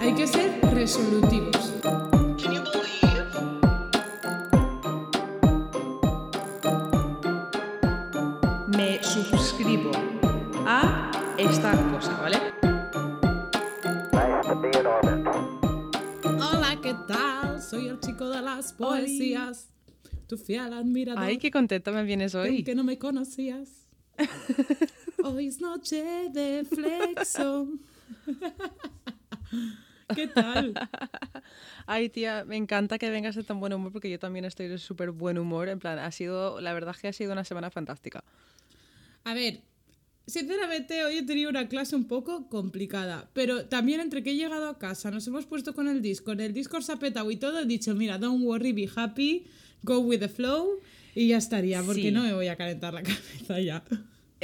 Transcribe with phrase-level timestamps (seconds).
[0.00, 1.74] Hay que ser resolutivos.
[8.68, 9.90] Me suscribo
[10.66, 12.38] a esta cosa, ¿vale?
[16.24, 17.60] Hola, ¿qué tal?
[17.60, 19.70] Soy el chico de las poesías.
[20.28, 21.22] Tu fiel admirador.
[21.22, 22.64] Ay, qué contenta me vienes hoy.
[22.64, 23.86] Que no me conocías.
[25.26, 27.68] Hoy es noche de flexo.
[30.14, 30.74] ¿Qué tal?
[31.86, 34.76] Ay, tía, me encanta que vengas de tan buen humor porque yo también estoy de
[34.76, 35.70] súper buen humor.
[35.70, 38.22] En plan, ha sido, la verdad es que ha sido una semana fantástica.
[39.24, 39.62] A ver,
[40.26, 44.68] sinceramente hoy he tenido una clase un poco complicada, pero también entre que he llegado
[44.68, 47.60] a casa, nos hemos puesto con el Discord, el Discord se ha petado y todo,
[47.60, 49.46] he dicho, mira, don't worry, be happy,
[49.82, 50.80] go with the flow
[51.14, 52.10] y ya estaría, porque Sí.
[52.10, 53.82] no me voy a calentar la cabeza ya.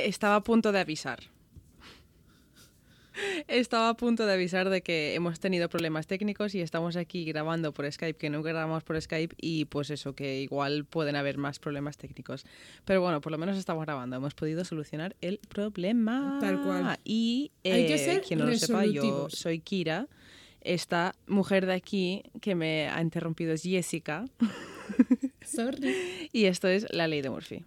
[0.06, 1.20] Estaba a punto de avisar.
[3.48, 7.72] Estaba a punto de avisar de que hemos tenido problemas técnicos y estamos aquí grabando
[7.72, 11.58] por Skype, que no grabamos por Skype y pues eso, que igual pueden haber más
[11.58, 12.44] problemas técnicos.
[12.84, 16.38] Pero bueno, por lo menos estamos grabando, hemos podido solucionar el problema.
[16.40, 16.98] Tal cual.
[17.04, 20.08] Y Hay que eh, ser quien no lo sepa, yo soy Kira.
[20.62, 24.26] Esta mujer de aquí que me ha interrumpido es Jessica.
[25.44, 26.28] Sorry.
[26.32, 27.64] Y esto es la ley de Murphy.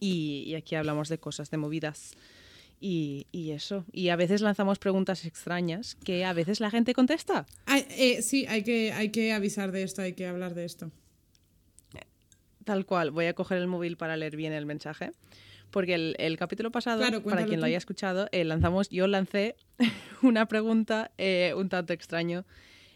[0.00, 2.16] Y, y aquí hablamos de cosas, de movidas.
[2.80, 3.84] Y, y eso.
[3.92, 7.46] Y a veces lanzamos preguntas extrañas que a veces la gente contesta.
[7.66, 10.90] Ay, eh, sí, hay que, hay que avisar de esto, hay que hablar de esto.
[12.64, 13.10] Tal cual.
[13.10, 15.12] Voy a coger el móvil para leer bien el mensaje.
[15.70, 19.56] Porque el, el capítulo pasado, Claro, para quien lo haya escuchado, eh, lanzamos, yo lancé
[20.22, 22.44] una pregunta eh, un tanto extraño.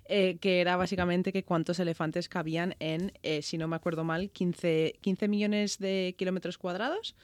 [0.07, 4.31] Eh, que era básicamente que cuántos elefantes cabían en, eh, si no me acuerdo mal,
[4.31, 7.15] 15, 15 millones de kilómetros cuadrados.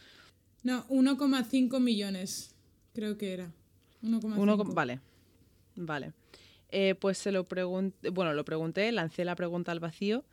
[0.63, 2.55] No, 1,5 millones,
[2.95, 3.51] creo que era.
[4.03, 4.37] 1,5.
[4.41, 5.01] Uno con- vale,
[5.77, 6.13] vale.
[6.71, 10.25] Eh, pues se lo pregunté, bueno, lo pregunté, lancé la pregunta al vacío.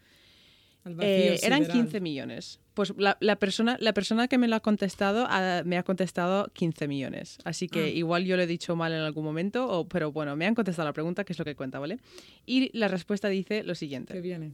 [0.83, 1.13] Al vacío
[1.43, 1.71] eran sideral.
[1.71, 2.59] 15 millones.
[2.77, 5.27] Pues la, la persona, la persona que me lo ha contestado
[5.65, 7.39] me ha contestado 15 millones.
[7.43, 7.87] Así que Ah.
[7.89, 10.87] igual yo lo he dicho mal en algún momento, o, pero bueno, me han contestado
[10.87, 11.97] la pregunta, que es lo que cuenta, ¿vale?
[12.45, 14.13] Y la respuesta dice lo siguiente.
[14.13, 14.51] Que viene.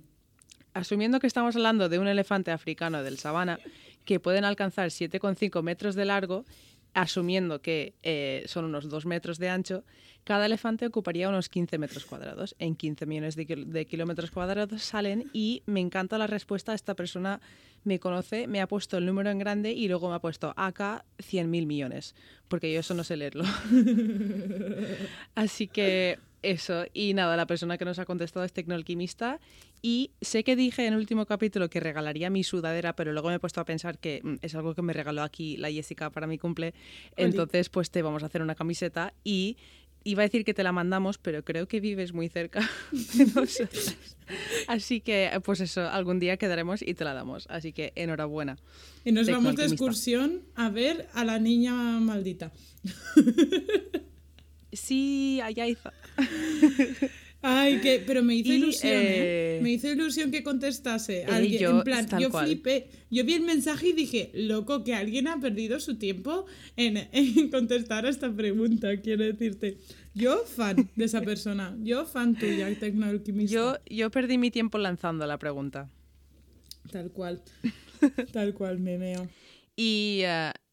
[0.73, 3.59] Asumiendo que estamos hablando de un elefante africano del sabana
[4.05, 6.45] que pueden alcanzar 7,5 metros de largo,
[6.93, 9.83] asumiendo que eh, son unos 2 metros de ancho,
[10.23, 12.55] cada elefante ocuparía unos 15 metros cuadrados.
[12.59, 16.73] En 15 millones de, de kilómetros cuadrados salen y me encanta la respuesta.
[16.73, 17.41] Esta persona
[17.83, 21.03] me conoce, me ha puesto el número en grande y luego me ha puesto acá
[21.17, 22.15] 100.000 millones,
[22.47, 23.43] porque yo eso no sé leerlo.
[25.35, 29.39] Así que eso, y nada, la persona que nos ha contestado es tecnoalquimista.
[29.81, 33.35] Y sé que dije en el último capítulo que regalaría mi sudadera, pero luego me
[33.35, 36.27] he puesto a pensar que mm, es algo que me regaló aquí la Jessica para
[36.27, 36.73] mi cumple.
[37.17, 39.57] Entonces, pues te vamos a hacer una camiseta y
[40.05, 43.97] iba a decir que te la mandamos, pero creo que vives muy cerca de nosotras.
[44.67, 47.47] Así que, pues eso, algún día quedaremos y te la damos.
[47.49, 48.57] Así que enhorabuena.
[49.05, 52.51] Y nos vamos de excursión a ver a la niña maldita.
[54.73, 55.93] Sí, Ayaiza.
[57.45, 59.57] Ay, que, pero me hizo Y, ilusión, ¿eh?
[59.57, 61.23] eh, Me hizo ilusión que contestase.
[61.23, 62.45] eh, alguien, yo, en plan, yo cual.
[62.45, 62.87] flipé.
[63.11, 66.45] Yo vi el mensaje y dije, loco, que alguien ha perdido su tiempo
[66.77, 69.77] en, en contestar a esta pregunta, quiero decirte.
[70.13, 71.75] Yo fan de esa persona.
[71.83, 73.53] Yo fan tuya, tecnoalquimista.
[73.53, 75.89] Yo, yo perdí mi tiempo lanzando la pregunta.
[76.91, 77.41] Tal cual.
[78.31, 79.27] Tal cual, me meo.
[79.75, 80.21] Y,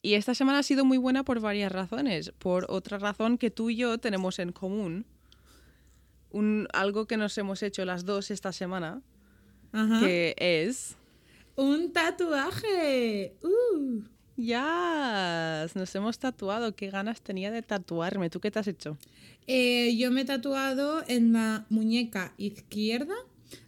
[0.02, 2.32] y esta semana ha sido muy buena por varias razones.
[2.38, 5.06] Por otra razón que tú y yo tenemos en común,
[6.30, 9.02] un, algo que nos hemos hecho las dos esta semana,
[9.72, 10.00] Ajá.
[10.00, 10.96] que es...
[11.56, 13.34] Un tatuaje.
[13.42, 14.02] Uh.
[14.36, 16.74] Ya, nos hemos tatuado.
[16.74, 18.30] Qué ganas tenía de tatuarme.
[18.30, 18.96] ¿Tú qué te has hecho?
[19.46, 23.14] Eh, yo me he tatuado en la muñeca izquierda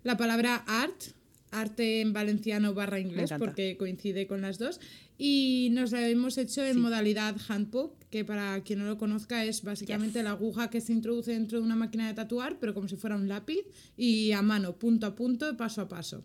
[0.03, 1.03] la palabra art,
[1.50, 4.81] arte en valenciano barra inglés, porque coincide con las dos.
[5.24, 9.62] Y nos la hemos hecho en modalidad handpoke, que para quien no lo conozca es
[9.62, 12.96] básicamente la aguja que se introduce dentro de una máquina de tatuar, pero como si
[12.96, 13.60] fuera un lápiz,
[13.96, 16.24] y a mano, punto a punto, paso a paso.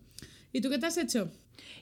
[0.51, 1.31] ¿Y tú qué te has hecho?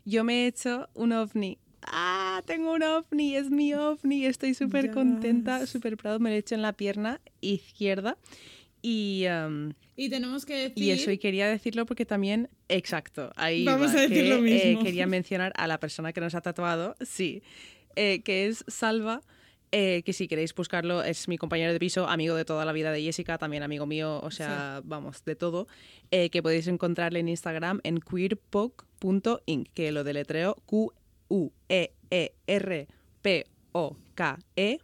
[0.03, 1.57] Yo me he hecho un ovni.
[1.83, 2.43] ¡Ah!
[2.45, 4.25] Tengo un ovni, es mi ovni.
[4.25, 6.19] Estoy súper contenta, súper proud.
[6.19, 8.17] Me lo he hecho en la pierna izquierda.
[8.85, 10.83] Y, em, Y tenemos que decir...
[10.83, 14.35] y eso, y quería decirlo porque también, exacto, ahí Vamos va, a decir que, lo
[14.35, 14.83] eh, mismo.
[14.83, 17.41] quería mencionar a la persona que nos ha tatuado, sí,
[17.95, 19.23] eh, que es Salva,
[19.71, 22.91] eh, que si queréis buscarlo, es mi compañero de piso, amigo de toda la vida
[22.91, 25.67] de Jessica, también amigo mío, o sea, vamos, de todo,
[26.11, 31.97] que podéis encontrarle en Instagram en queerpoc.inc, que lo deletreo E Q-U-E-E-R-P-O
[34.13, 34.75] K-E.I-N-K.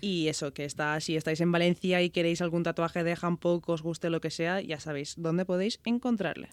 [0.00, 3.82] Y eso, que está, si estáis en Valencia y queréis algún tatuaje de Hanpok, os
[3.82, 6.48] guste lo que sea, ya sabéis dónde podéis encontrarle.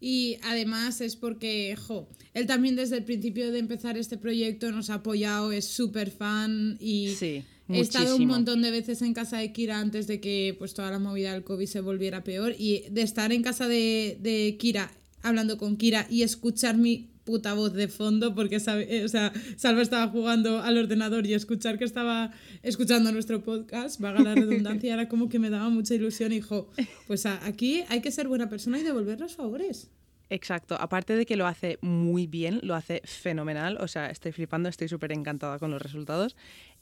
[0.00, 4.90] Y además es porque, jo, él también desde el principio de empezar este proyecto nos
[4.90, 9.38] ha apoyado, es súper fan y Sí, he estado un montón de veces en casa
[9.38, 12.84] de Kira antes de que pues toda la movida del COVID se volviera peor y
[12.90, 17.74] de estar en casa de, de Kira, hablando con Kira y escuchar mi puta voz
[17.74, 22.30] de fondo porque eh, o sea, Salva estaba jugando al ordenador y escuchar que estaba
[22.62, 26.70] escuchando nuestro podcast, vaga la redundancia, era como que me daba mucha ilusión y jo,
[27.06, 29.90] pues aquí hay que ser buena persona y devolver los favores.
[30.28, 34.68] Exacto, aparte de que lo hace muy bien, lo hace fenomenal, o sea, estoy flipando,
[34.68, 36.36] estoy súper encantada con los resultados.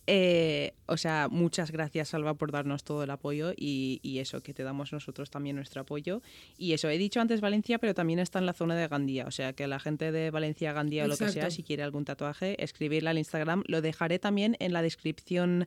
[0.07, 4.53] Eh, o sea, muchas gracias Salva por darnos todo el apoyo y, y eso, que
[4.53, 6.21] te damos nosotros también nuestro apoyo.
[6.59, 9.31] Y eso, he dicho antes Valencia, pero también está en la zona de Gandía, o
[9.31, 12.63] sea, que la gente de Valencia, Gandía o lo que sea, si quiere algún tatuaje,
[12.63, 15.67] escribirle al Instagram, lo dejaré también en la descripción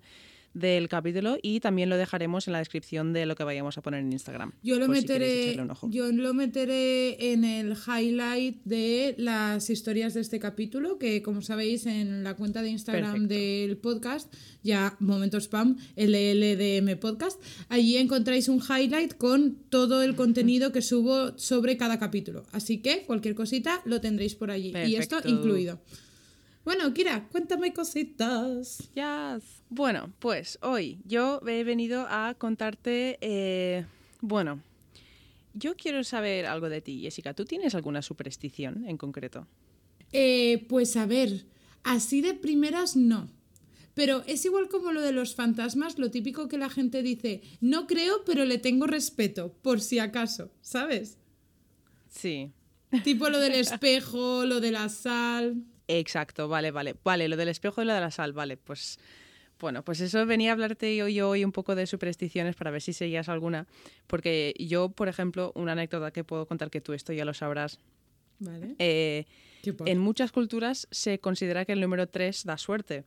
[0.59, 4.01] del capítulo y también lo dejaremos en la descripción de lo que vayamos a poner
[4.01, 4.53] en Instagram.
[4.63, 5.89] Yo lo si meteré, echarle un ojo.
[5.89, 11.85] yo lo meteré en el highlight de las historias de este capítulo, que como sabéis
[11.85, 13.33] en la cuenta de Instagram Perfecto.
[13.33, 14.33] del podcast,
[14.63, 21.37] ya momento spam, LLDM podcast, allí encontráis un highlight con todo el contenido que subo
[21.37, 22.43] sobre cada capítulo.
[22.51, 24.73] Así que cualquier cosita lo tendréis por allí.
[24.85, 25.79] Y esto incluido.
[26.67, 28.89] Bueno, Kira, cuéntame cositas.
[28.93, 29.63] Yes.
[29.69, 33.85] Bueno, pues hoy yo he venido a contarte, eh,
[34.19, 34.61] bueno,
[35.53, 37.33] yo quiero saber algo de ti, Jessica.
[37.33, 39.47] ¿Tú tienes alguna superstición en concreto?
[40.11, 41.45] Eh, pues a ver,
[41.83, 43.29] así de primeras no.
[43.93, 47.87] Pero es igual como lo de los fantasmas, lo típico que la gente dice, no
[47.87, 51.17] creo, pero le tengo respeto, por si acaso, ¿sabes?
[52.09, 52.51] Sí.
[53.05, 55.63] Tipo lo del espejo, lo de la sal.
[55.87, 56.95] Exacto, vale, vale.
[57.03, 58.99] Vale, lo del espejo y lo de la sal, vale, pues...
[59.59, 62.79] Bueno, pues eso venía a hablarte yo, yo hoy un poco de supersticiones para ver
[62.79, 63.65] si seguías alguna,
[64.05, 67.79] porque yo, por ejemplo, una anécdota que puedo contar que tú esto ya lo sabrás,
[68.37, 68.75] ¿Vale?
[68.77, 69.25] eh.
[69.85, 73.03] En muchas culturas se considera que el número 3 da suerte.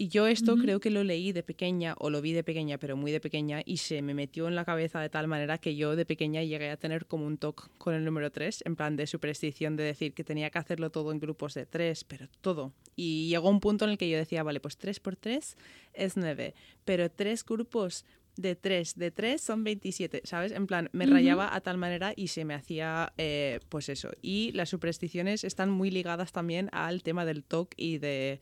[0.00, 2.96] Y yo esto creo que lo leí de pequeña, o lo vi de pequeña, pero
[2.96, 5.96] muy de pequeña, y se me metió en la cabeza de tal manera que yo
[5.96, 9.08] de pequeña llegué a tener como un toque con el número 3, en plan de
[9.08, 12.72] superstición de decir que tenía que hacerlo todo en grupos de 3, pero todo.
[12.94, 15.56] Y llegó un punto en el que yo decía, vale, pues 3 por 3
[15.94, 16.54] es 9,
[16.84, 18.04] pero tres grupos
[18.36, 20.52] de 3 de 3 son 27, ¿sabes?
[20.52, 24.10] En plan, me rayaba a tal manera y se me hacía, eh, pues eso.
[24.22, 28.38] Y las supersticiones están muy ligadas también al tema del TOC y de,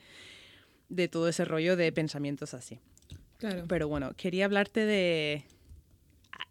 [0.89, 2.81] de todo ese rollo de pensamientos así.
[3.39, 3.65] Claro.
[3.69, 5.45] Pero bueno, quería hablarte de,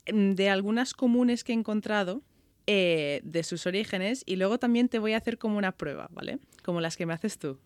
[0.07, 2.21] de algunas comunes que he encontrado,
[2.67, 6.39] eh, de sus orígenes, y luego también te voy a hacer como una prueba, ¿vale?
[6.63, 7.57] Como las que me haces tú.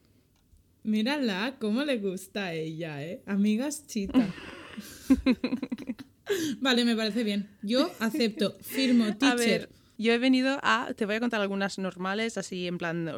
[0.83, 3.21] Mírala, cómo le gusta a ella, ¿eh?
[3.25, 4.25] Amigas chita.
[6.61, 7.49] vale, me parece bien.
[7.61, 9.37] Yo acepto, firmo, A teacher.
[9.37, 10.93] ver, yo he venido a.
[10.95, 13.11] Te voy a contar algunas normales, así en plan.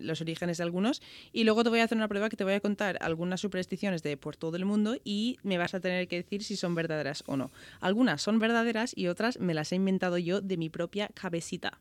[0.00, 1.02] Los orígenes de algunos
[1.32, 4.02] y luego te voy a hacer una prueba que te voy a contar algunas supersticiones
[4.02, 7.22] de por todo el mundo y me vas a tener que decir si son verdaderas
[7.26, 7.50] o no.
[7.80, 11.80] Algunas son verdaderas y otras me las he inventado yo de mi propia cabecita.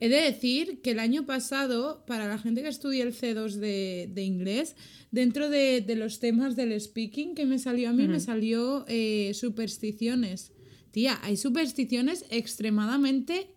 [0.00, 4.08] He de decir que el año pasado, para la gente que estudia el C2 de,
[4.12, 4.76] de inglés,
[5.10, 9.32] dentro de, de los temas del speaking que me salió a mí, me salió eh,
[9.34, 10.52] supersticiones.
[10.92, 13.54] Tía, hay supersticiones extremadamente...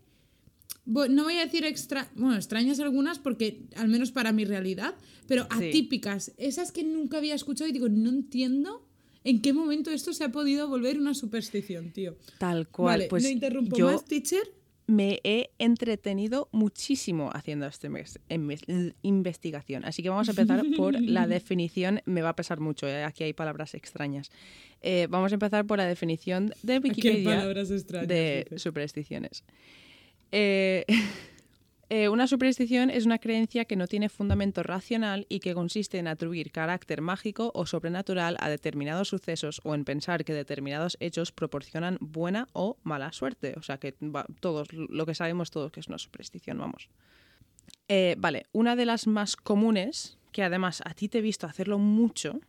[0.85, 4.95] No voy a decir extra, bueno, extrañas algunas porque, al menos para mi realidad,
[5.27, 5.67] pero Sí.
[5.69, 6.31] atípicas.
[6.38, 8.88] Esas que nunca había escuchado y digo, no entiendo
[9.23, 12.15] en qué momento esto se ha podido volver una superstición, tío.
[12.39, 12.93] Tal cual.
[12.93, 14.41] vale, pues no interrumpo yo más, teacher.
[14.88, 19.85] me he entretenido muchísimo haciendo esta inves- inves- investigación.
[19.85, 22.01] Así que vamos a empezar por la definición.
[22.05, 23.03] Me va a pesar mucho, ¿eh?
[23.03, 24.31] aquí hay palabras extrañas.
[24.81, 28.07] Eh, vamos a empezar por la definición de Aquí hay Wikipedia palabras extrañas.
[28.07, 29.43] de supersticiones.
[30.31, 30.85] Eh,
[31.89, 36.07] eh, una superstición es una creencia que no tiene fundamento racional y que consiste en
[36.07, 41.97] atribuir carácter mágico o sobrenatural a determinados sucesos o en pensar que determinados hechos proporcionan
[42.00, 43.55] buena o mala suerte.
[43.57, 46.89] O sea que va- todos, lo que sabemos todos que es una superstición, vamos.
[47.89, 51.77] Eh, vale, una de las más comunes, que además a ti te he visto hacerlo
[51.77, 52.39] mucho,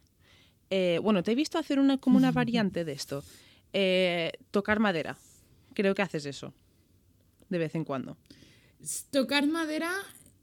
[0.70, 3.24] eh, bueno, te he visto hacer una, como una variante de esto,
[4.52, 5.16] tocar madera.
[5.74, 6.54] Creo que haces eso,
[7.52, 8.16] de vez en cuando.
[9.12, 9.92] Tocar madera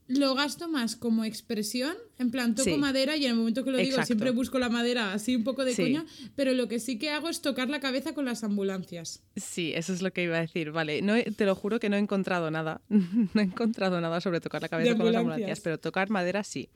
[0.08, 2.76] lo gasto más como expresión, en plan toco Sí.
[2.78, 4.06] madera y en el momento que lo digo Exacto.
[4.08, 5.82] siempre busco la madera así un poco de Sí.
[5.82, 9.22] coña, pero lo que sí que hago es tocar la cabeza con las ambulancias.
[9.36, 10.72] Sí, eso es lo que iba a decir.
[10.72, 12.80] Vale, no te lo juro que no he encontrado nada.
[13.34, 15.22] no he encontrado nada sobre tocar la cabeza con las ambulancias.
[15.34, 16.70] ambulancias, pero tocar madera sí.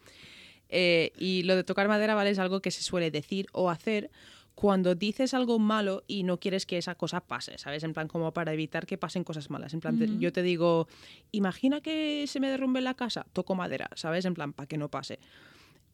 [0.69, 2.31] Eh, y lo de tocar madera, ¿vale?
[2.31, 4.11] Es algo que se suele decir o hacer
[4.55, 7.83] cuando dices algo malo y no quieres que esa cosa pase, ¿sabes?
[7.83, 9.75] En plan, como para evitar que pasen cosas malas.
[9.75, 10.87] En plan, yo te digo,
[11.33, 14.25] imagina que se me derrumbe la casa, toco madera, ¿sabes?
[14.25, 15.19] En plan, para que no pase.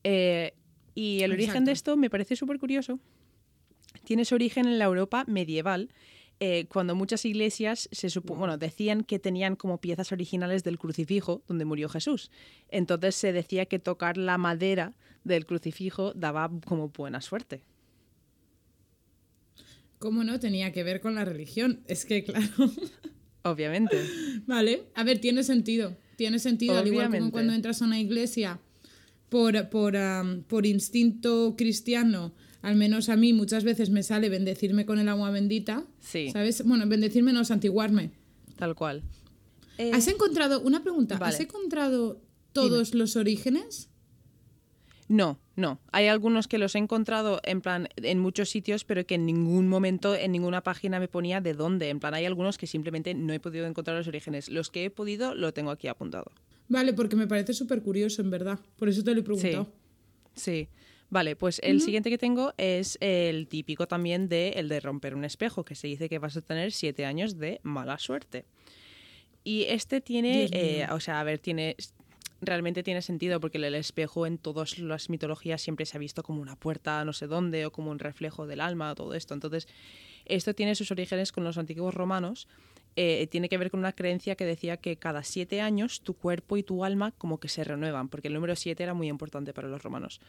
[0.05, 0.53] Eh,
[0.95, 2.99] y el origen de esto me parece súper curioso.
[4.05, 5.89] Tiene su origen en la Europa medieval,
[6.39, 11.43] eh, cuando muchas iglesias se supo- bueno, decían que tenían como piezas originales del crucifijo
[11.49, 12.31] donde murió Jesús.
[12.69, 17.63] Entonces se decía que tocar la madera del crucifijo daba como buena suerte.
[20.01, 20.41] ¿Cómo no?
[20.41, 21.83] Tenía que ver con la religión.
[21.87, 22.49] Es que, claro.
[23.43, 23.99] Obviamente.
[24.47, 25.95] Vale, a ver, tiene sentido.
[26.17, 28.61] Tiene sentido, al igual como cuando entras a una iglesia
[29.29, 29.95] por, por,
[30.49, 35.31] por instinto cristiano, al menos a mí muchas veces me sale bendecirme con el agua
[35.31, 35.85] bendita.
[36.01, 36.31] Sí.
[36.31, 36.65] ¿Sabes?
[36.65, 38.11] Bueno, bendecirme no, santiguarme.
[38.57, 39.03] Tal cual.
[39.77, 41.35] Eh, ¿Has encontrado, una pregunta, vale.
[41.35, 42.23] ¿has encontrado
[42.55, 43.90] todos los orígenes?
[45.11, 45.81] No, no.
[45.91, 49.67] Hay algunos que los he encontrado en plan en muchos sitios, pero que en ningún
[49.67, 51.89] momento, en ninguna página me ponía de dónde.
[51.89, 54.49] En plan, hay algunos que simplemente no he podido encontrar los orígenes.
[54.49, 56.31] Los que he podido lo tengo aquí apuntado.
[56.69, 58.61] Vale, porque me parece súper curioso, en verdad.
[58.77, 59.67] Por eso te lo he preguntado.
[60.37, 60.69] Sí.
[61.09, 65.25] Vale, pues el siguiente que tengo es el típico también de el de romper un
[65.25, 68.45] espejo, que se dice que vas a tener siete años de mala suerte.
[69.43, 71.75] Y este tiene, eh, o sea, a ver, tiene
[72.41, 76.41] realmente tiene sentido porque el espejo en todas las mitologías siempre se ha visto como
[76.41, 79.35] una puerta no sé dónde o como un reflejo del alma todo esto.
[79.35, 79.69] Entonces,
[80.25, 82.49] esto tiene sus orígenes con los antiguos romanos.
[82.97, 86.57] eh, tiene que ver con una creencia que decía que cada siete años tu cuerpo
[86.57, 89.69] y tu alma como que se renuevan, porque el número siete era muy importante para
[89.69, 90.21] los romanos.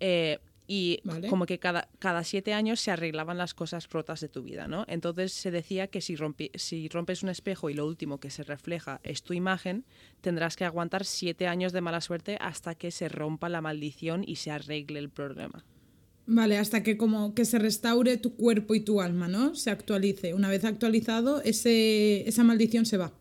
[0.00, 1.28] Eh, y Vale.
[1.28, 4.84] como que cada, cada siete años se arreglaban las cosas rotas de tu vida, ¿no?
[4.88, 8.44] Entonces se decía que si, rompi- si rompes un espejo y lo último que se
[8.44, 9.84] refleja es tu imagen,
[10.22, 14.36] tendrás que aguantar siete años de mala suerte hasta que se rompa la maldición y
[14.36, 15.64] se arregle el problema.
[16.26, 19.54] Vale, hasta que como que se restaure tu cuerpo y tu alma, ¿no?
[19.54, 20.32] Se actualice.
[20.32, 23.12] Una vez actualizado, ese, esa maldición se va.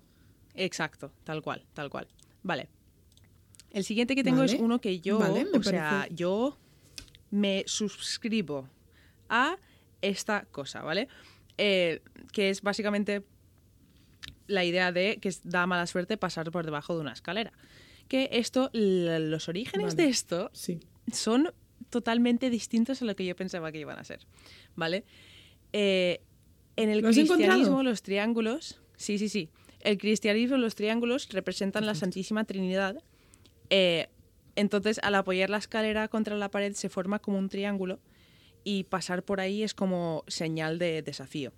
[0.55, 2.07] Exacto, tal cual, tal cual.
[2.43, 2.69] Vale.
[3.71, 6.57] El siguiente que tengo es uno que yo, Vale, o sea, yo
[7.33, 8.69] me suscribo
[9.27, 9.57] a
[10.01, 11.07] esta cosa, ¿vale?
[11.57, 13.23] Eh, que es básicamente
[14.45, 17.51] la idea de que da mala suerte pasar por debajo de una escalera.
[18.07, 20.03] Que esto, los orígenes Vale.
[20.03, 20.79] de esto Sí.
[21.11, 21.51] son
[21.89, 24.19] totalmente distintos a lo que yo pensaba que iban a ser,
[24.75, 25.03] ¿vale?
[25.71, 26.21] Eh,
[26.75, 27.83] en el ¿Lo has cristianismo encontrado?
[27.83, 29.49] los triángulos, sí, sí, sí,
[29.79, 33.01] el cristianismo los triángulos representan la Santísima Trinidad.
[33.71, 34.09] eh,
[34.55, 37.99] entonces, al apoyar la escalera contra la pared se forma como un triángulo
[38.63, 41.51] y pasar por ahí es como señal de desafío.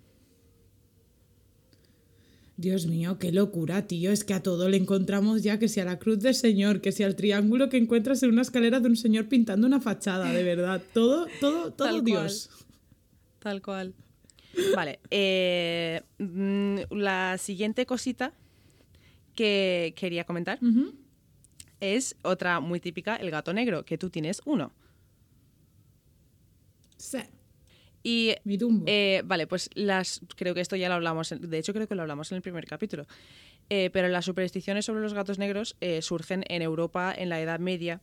[2.56, 4.10] Dios mío, qué locura, tío.
[4.10, 7.06] Es que a todo le encontramos ya, que sea la cruz del Señor, que sea
[7.06, 10.82] el triángulo que encuentras en una escalera de un señor pintando una fachada, de verdad.
[10.94, 12.48] Todo, todo, todo Tal Dios.
[13.40, 13.94] Tal cual.
[14.74, 15.00] Vale.
[15.10, 18.32] eh, mm, la siguiente cosita
[19.34, 20.58] que quería comentar.
[21.80, 24.72] Es otra muy típica, el gato negro, que tú tienes uno.
[26.96, 27.18] Sí,
[28.02, 28.84] Y mi tumbo.
[28.88, 32.02] eh, vale, pues las creo que esto ya lo hablamos, de hecho creo que lo
[32.02, 33.06] hablamos en el primer capítulo.
[33.68, 37.58] Eh, pero las supersticiones sobre los gatos negros eh, surgen en Europa en la Edad
[37.58, 38.00] Media,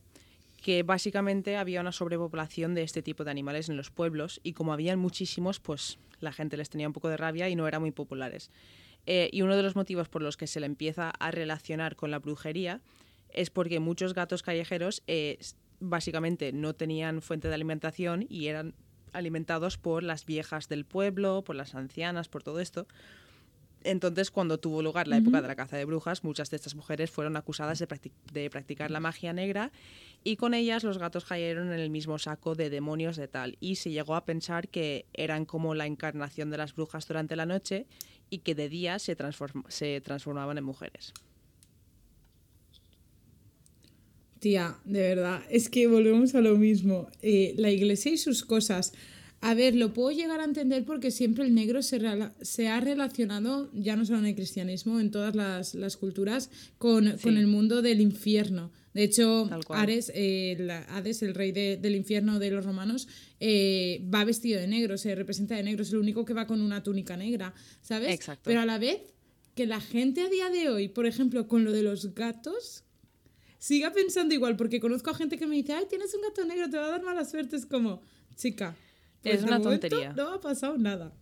[0.62, 4.72] que básicamente había una sobrepopulación de este tipo de animales en los pueblos y como
[4.72, 7.90] habían muchísimos, pues la gente les tenía un poco de rabia y no eran muy
[7.90, 8.50] populares.
[9.06, 12.18] Y uno de los motivos por los que se le empieza a relacionar con la
[12.18, 12.80] brujería
[13.34, 15.38] es porque muchos gatos callejeros eh,
[15.80, 18.74] básicamente no tenían fuente de alimentación y eran
[19.12, 22.86] alimentados por las viejas del pueblo, por las ancianas, por todo esto.
[23.86, 27.10] Entonces, cuando tuvo lugar la época de la caza de brujas, muchas de estas mujeres
[27.10, 29.72] fueron acusadas de, practi- de practicar la magia negra
[30.24, 33.58] y con ellas los gatos cayeron en el mismo saco de demonios de tal.
[33.60, 37.44] Y se llegó a pensar que eran como la encarnación de las brujas durante la
[37.44, 37.86] noche
[38.30, 41.12] y que de día se, transform- se transformaban en mujeres.
[44.44, 47.08] Tía, de verdad, es que volvemos a lo mismo.
[47.22, 48.92] Eh, la iglesia y sus cosas.
[49.40, 53.96] A ver, lo puedo llegar a entender porque siempre el negro se, ha relacionado, ya
[53.96, 58.02] no solo en el cristianismo, en todas las, las culturas, con, con el mundo del
[58.02, 58.70] infierno.
[58.92, 59.48] De hecho.
[59.70, 63.08] Ares, eh, la- Hades, el rey de- del infierno de los romanos,
[63.40, 66.60] eh, va vestido de negro, se representa de negro, es el único que va con
[66.60, 68.12] una túnica negra, ¿sabes?
[68.14, 68.42] Exacto.
[68.44, 68.98] Pero a la vez,
[69.54, 72.83] que la gente a día de hoy, por ejemplo, con lo de los gatos,
[73.66, 76.68] siga pensando igual, porque conozco a gente que me dice, ay, tienes un gato negro,
[76.68, 77.56] te va a dar mala suerte.
[77.56, 78.02] Es como,
[78.36, 78.74] chica,
[79.22, 80.12] pues Es de una momento tontería.
[80.12, 81.12] No ha pasado nada.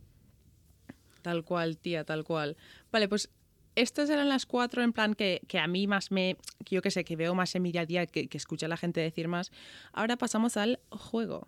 [1.23, 2.57] Tal cual, tía, tal cual.
[2.91, 3.31] Vale, pues
[3.77, 6.91] estas eran las cuatro en plan que, que a mí más me, que yo que
[6.91, 9.29] sé, que veo más en mi día a día, que, que a la gente decir
[9.29, 9.53] más.
[9.93, 11.47] Ahora pasamos al juego.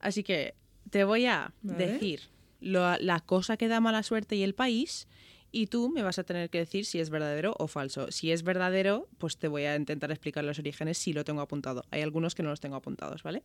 [0.00, 0.54] Así que
[0.90, 1.86] te voy a Vale.
[1.86, 2.20] decir
[2.60, 5.08] lo- la cosa que da mala suerte y el país.
[5.56, 8.12] Y tú me vas a tener que decir si es verdadero o falso.
[8.12, 11.82] Si es verdadero, pues te voy a intentar explicar los orígenes si lo tengo apuntado.
[11.90, 13.42] Hay algunos que no los tengo apuntados, ¿vale?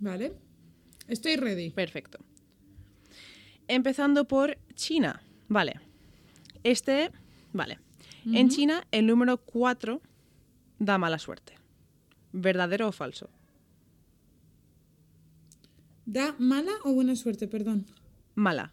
[0.00, 0.32] Vale.
[1.06, 1.70] Estoy ready.
[1.70, 2.18] Perfecto.
[3.68, 5.22] Empezando por China.
[5.46, 5.78] Vale.
[6.64, 7.12] Este,
[7.52, 7.78] vale.
[8.26, 10.02] En China, el número 4
[10.80, 11.54] da mala suerte.
[12.32, 13.30] ¿Verdadero o falso?
[16.06, 17.46] ¿Da mala o buena suerte?
[17.46, 17.86] Perdón.
[18.34, 18.72] Mala.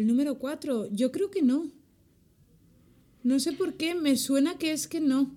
[0.00, 1.70] El número 4, yo creo que no.
[3.22, 5.30] No sé por qué, me suena que es que no.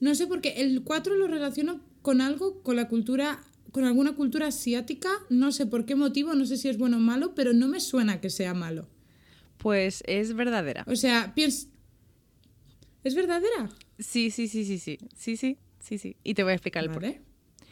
[0.00, 0.54] No sé por qué.
[0.56, 5.10] El 4 lo relaciono con algo, con la cultura, con alguna cultura asiática.
[5.30, 7.78] No sé por qué motivo, no sé si es bueno o malo, pero no me
[7.78, 8.88] suena que sea malo.
[9.58, 10.84] Pues es verdadera.
[10.88, 11.68] O sea, pienso...
[13.04, 13.70] ¿Es verdadera?
[14.00, 14.98] Sí, sí, sí, sí, sí.
[15.16, 16.16] Sí, sí, sí, sí.
[16.24, 17.20] Y te voy a explicar el porqué.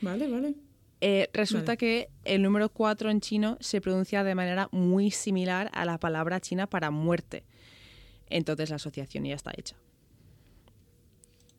[0.02, 0.65] Vale, vale, vale.
[1.00, 1.76] Eh, resulta Vale.
[1.78, 6.40] que el número 4 en chino se pronuncia de manera muy similar a la palabra
[6.40, 7.44] china para muerte.
[8.28, 9.76] Entonces la asociación ya está hecha.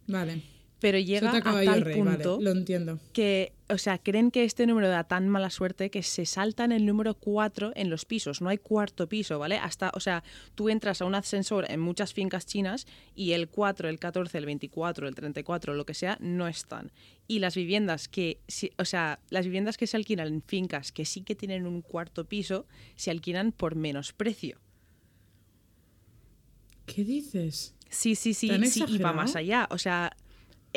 [0.07, 0.56] Vale.
[0.79, 2.99] Pero llega a tal rey, vale, punto lo entiendo.
[3.11, 6.85] que, o sea, creen que este número da tan mala suerte que se saltan el
[6.85, 8.41] número 4 en los pisos.
[8.41, 9.57] No hay cuarto piso, ¿vale?
[9.57, 13.89] Hasta, o sea, tú entras a un ascensor en muchas fincas chinas y el 4,
[13.89, 16.91] el 14, el 24, el 34, lo que sea, no están.
[17.27, 18.39] Y las viviendas que,
[18.77, 22.25] o sea, las viviendas que se alquilan en fincas que sí que tienen un cuarto
[22.25, 24.59] piso, se alquilan por menos precio.
[26.85, 27.73] ¿Qué dices?
[27.89, 29.67] Sí, sí, sí, ¿Tan sí, y va más allá.
[29.71, 30.15] O sea,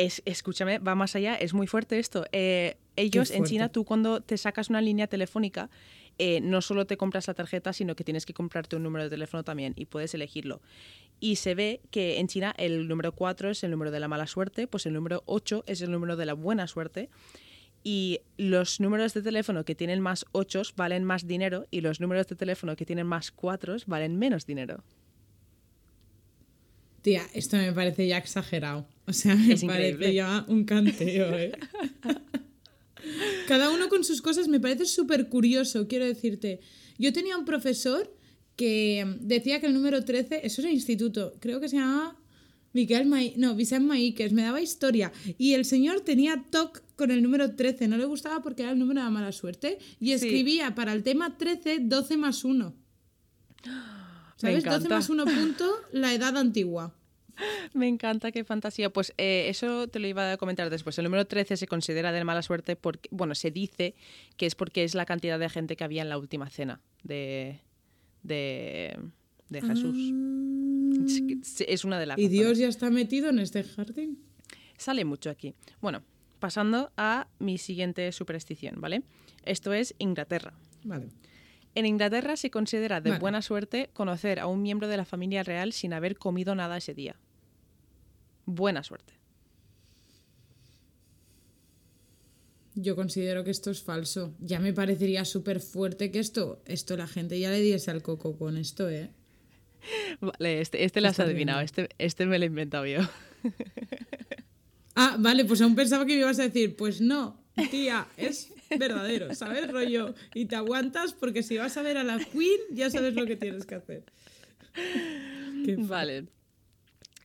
[0.01, 2.25] es, escúchame, va más allá, es muy fuerte esto.
[2.33, 3.45] Eh, ellos en.
[3.45, 5.69] China, tú cuando te sacas una línea telefónica,
[6.19, 9.11] eh, no solo te compras la tarjeta, sino que tienes que comprarte un número de
[9.11, 10.61] teléfono también y puedes elegirlo.
[11.21, 14.27] Y se ve que en China el número 4 es el número de la mala
[14.27, 17.11] suerte, pues el número 8 es el número de la buena suerte.
[17.83, 22.27] Y los números de teléfono que tienen más 8 valen más dinero y los números
[22.27, 24.83] de teléfono que tienen más 4 valen menos dinero.
[27.03, 28.87] Tía, esto me parece ya exagerado.
[29.11, 30.15] O sea, me Es parece increíble.
[30.15, 31.53] ya un canteo, ¿eh?
[33.49, 36.61] Cada uno con sus cosas me parece súper curioso, quiero decirte.
[36.99, 38.15] Yo tenía un profesor
[38.57, 42.17] que decía que el número 13, eso era instituto, creo que se llamaba
[42.73, 45.11] Miquel Mai, no, Vicent Maíquez, me daba historia.
[45.39, 48.79] Y el señor tenía TOC con el número 13, no le gustaba porque era el
[48.79, 49.79] número de la mala suerte.
[49.99, 50.13] Y Sí.
[50.13, 52.75] escribía para el tema 13 12 más 1.
[54.37, 54.63] ¿Sabes?
[54.65, 54.89] 12 encanta.
[54.95, 56.95] más 1 punto, la edad antigua.
[57.75, 58.91] Me encanta, qué fantasía.
[58.91, 60.99] Pues eh, eso te lo iba a comentar después.
[60.99, 63.95] El número 13 se considera de mala suerte porque, bueno, se dice
[64.37, 67.61] que es porque es la cantidad de gente que había en la última cena de,
[68.23, 68.99] de,
[69.49, 69.97] de Jesús.
[71.67, 72.21] Es una de las Ah.
[72.21, 74.19] ¿Y Dios ya está metido en este jardín?
[74.77, 75.55] Sale mucho aquí.
[75.81, 76.03] Bueno,
[76.39, 79.03] pasando a mi siguiente superstición, ¿vale?
[79.45, 80.55] Esto es Inglaterra.
[80.85, 81.09] Vale.
[81.75, 83.21] En Inglaterra se considera de Vale.
[83.21, 86.95] buena suerte conocer a un miembro de la familia real sin haber comido nada ese
[86.95, 87.17] día.
[88.53, 89.15] Buena suerte.
[92.75, 94.35] Yo considero que esto es falso.
[94.41, 98.37] Ya me parecería súper fuerte que esto, esto la gente ya le diese al coco
[98.37, 99.11] con esto, ¿eh?
[100.21, 103.01] Vale, este, este lo has adivinado, este, este me lo he inventado yo.
[104.97, 109.35] Ah, vale, pues aún pensaba que me ibas a decir, pues no, tía, es verdadero,
[109.35, 109.71] ¿sabes?
[109.71, 110.15] Rollo.
[110.35, 113.37] Y te aguantas porque si vas a ver a la Queen ya sabes lo que
[113.37, 114.05] tienes que hacer.
[115.65, 116.27] Qué Vale.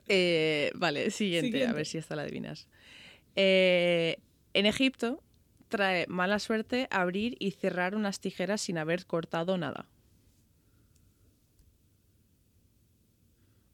[0.08, 2.68] Eh, vale, siguiente, a ver si esta la adivinas.
[3.36, 4.18] Eh,
[4.54, 5.22] en Egipto
[5.68, 9.88] trae mala suerte abrir y cerrar unas tijeras sin haber cortado nada.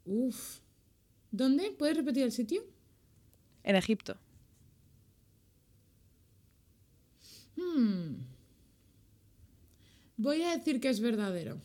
[0.06, 0.60] Uf.
[1.32, 1.72] ¿Dónde?
[1.72, 2.64] ¿Puedes repetir el sitio?
[3.64, 4.18] En Egipto.
[7.56, 8.16] Hmm.
[10.18, 11.58] Voy a decir que es verdadero.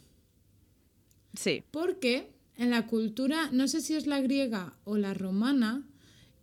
[1.34, 1.64] Sí.
[1.70, 5.86] Porque en la cultura, no sé si es la griega o la romana,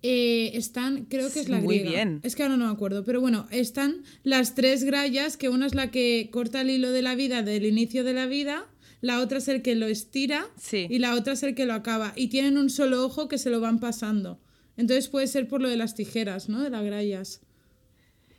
[0.01, 1.91] eh, están, creo que es la Muy griega.
[1.91, 2.19] bien.
[2.23, 5.75] Es que ahora no me acuerdo, pero bueno, están las tres grallas, que una es
[5.75, 8.67] la que corta el hilo de la vida del inicio de la vida,
[9.01, 10.87] la otra es el que lo estira Sí.
[10.89, 12.13] y la otra es el que lo acaba.
[12.15, 14.39] Y tienen un solo ojo que se lo van pasando.
[14.77, 16.61] Entonces puede ser por lo de las tijeras, ¿no?
[16.61, 17.41] De las grallas.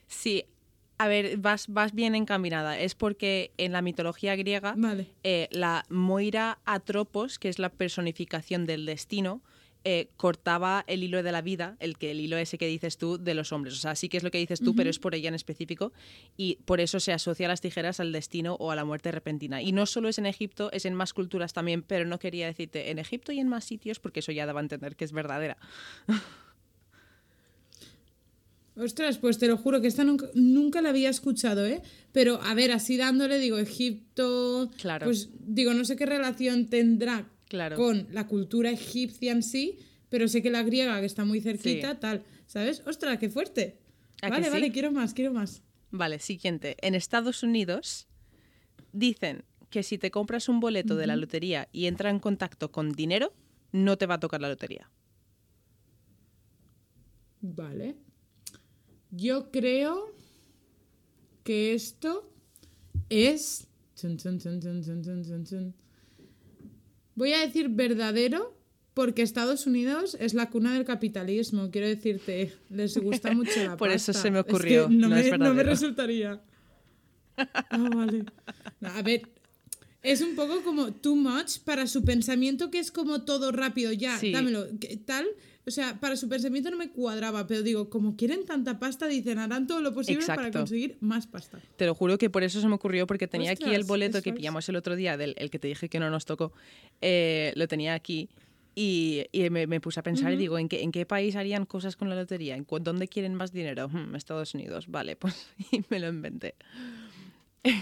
[0.08, 0.44] Sí.
[0.98, 2.78] A ver, vas, vas bien encaminada.
[2.78, 5.09] Es porque en la mitología griega Vale.
[5.24, 9.42] eh, la Moira Atropos, que es la personificación del destino,
[9.87, 13.18] eh, cortaba el hilo de la vida, el que el hilo ese que dices tú
[13.18, 13.74] de los hombres.
[13.74, 15.92] O sea, sí que es lo que dices tú, pero es por ella en específico
[16.38, 19.61] y por eso se asocia las tijeras al destino o a la muerte repentina.
[19.61, 22.90] Y no solo es en Egipto, es en más culturas también, pero no quería decirte
[22.90, 25.59] en Egipto y en más sitios porque eso ya daba a entender que es verdadera.
[28.76, 31.80] Ostras, pues te lo juro que esta nunca, nunca la había escuchado, ¿eh?
[32.12, 34.70] Pero a ver, así dándole, digo, Egipto.
[34.78, 35.04] Claro.
[35.06, 37.76] Pues digo, no sé qué relación tendrá Claro.
[37.76, 41.92] con la cultura egipcia en sí, pero sé que la griega, que está muy cerquita,
[41.92, 41.98] Sí.
[42.00, 42.24] tal.
[42.46, 42.82] ¿Sabes?
[42.87, 43.78] Ostras, qué fuerte.
[44.22, 44.50] ¿A que Vale, sí?
[44.50, 45.62] vale, quiero más, quiero más.
[45.90, 46.76] Vale, siguiente.
[46.80, 48.08] En Estados Unidos
[48.92, 52.90] dicen que si te compras un boleto de la lotería y entra en contacto con
[52.92, 53.32] dinero,
[53.70, 54.90] no te va a tocar la lotería.
[57.40, 57.96] Vale.
[59.16, 60.12] Yo creo
[61.44, 62.31] que esto
[63.09, 63.66] es.
[67.14, 68.57] Voy a decir verdadero
[68.92, 71.70] porque Estados Unidos es la cuna del capitalismo.
[71.70, 74.22] Quiero decirte, les gusta mucho la Por eso pasta.
[74.22, 75.70] se me Es que ocurrió, no, no me, es no me verdadero.
[75.70, 76.42] resultaría.
[77.37, 78.24] Ah, vale.
[78.81, 79.29] No, a ver.
[80.03, 84.18] Es un poco como too much para su pensamiento, que es como todo rápido, ya,
[84.18, 84.33] Sí.
[84.33, 84.66] dámelo,
[85.07, 85.24] tal.
[85.66, 89.38] O sea, para su pensamiento no me cuadraba, pero digo, como quieren tanta pasta, dicen,
[89.38, 91.59] harán todo lo posible para conseguir más pasta.
[91.77, 94.31] Te lo juro que por eso se me ocurrió, porque tenía aquí el boleto que
[94.37, 96.53] pillamos el otro día, del el que te dije que no nos tocó,
[97.00, 98.29] eh, lo tenía aquí.
[98.77, 101.64] Y, y me, me puse a pensar y digo, ¿en qué, ¿en qué país harían
[101.64, 102.57] cosas con la lotería?
[102.57, 103.88] ¿En cu- ¿Dónde quieren más dinero?
[103.88, 104.88] Hmm, Estados Unidos.
[104.88, 106.57] Vale, pues y me lo inventé.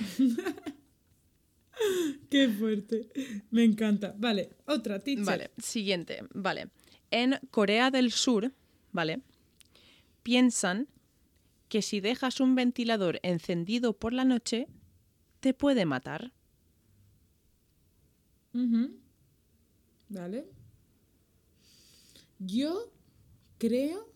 [2.31, 3.09] Qué fuerte.
[3.51, 4.15] Me encanta.
[4.19, 5.25] Vale, otra, teacher.
[5.25, 6.21] Vale, siguiente.
[6.35, 6.69] Vale.
[7.13, 8.53] En Corea del Sur,
[8.91, 9.21] ¿vale?
[10.25, 10.89] Piensan
[11.69, 14.69] que si dejas un ventilador encendido por la noche,
[15.41, 16.33] te puede matar.
[20.09, 20.45] Vale.
[22.39, 22.91] Yo
[23.59, 24.09] creo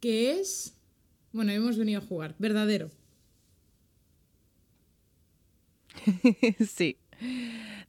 [0.00, 0.74] que es.
[1.32, 2.34] Bueno, hemos venido a jugar.
[2.38, 2.90] Verdadero.
[6.66, 6.96] sí.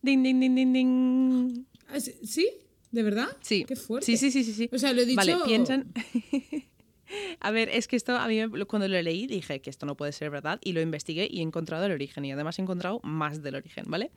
[0.02, 1.66] Ding, ding, ding, ding, ding.
[1.90, 2.48] Ah, ¿sí- ¿Sí?
[2.92, 3.28] ¿De verdad?
[3.42, 3.66] Sí.
[3.66, 4.06] Qué fuerte.
[4.06, 4.70] Sí, sí, sí, sí, sí.
[4.72, 5.18] O sea, lo he dicho.
[5.18, 5.92] Vale, piensan.
[7.40, 10.12] A ver, es que esto a mí cuando lo leí dije que esto no puede
[10.12, 13.42] ser verdad y lo investigué y he encontrado el origen y además he encontrado más
[13.42, 14.12] del origen, ¿vale?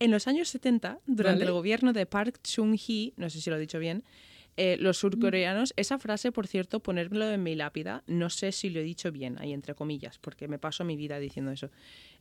[0.00, 1.46] En los años 70, durante Vale.
[1.46, 4.02] el gobierno de Park Chung-hee, no sé si lo he dicho bien,
[4.56, 8.80] eh, los surcoreanos, esa frase, por cierto, ponérmelo en mi lápida, no sé si lo
[8.80, 11.70] he dicho bien, ahí entre comillas, porque me paso mi vida diciendo eso.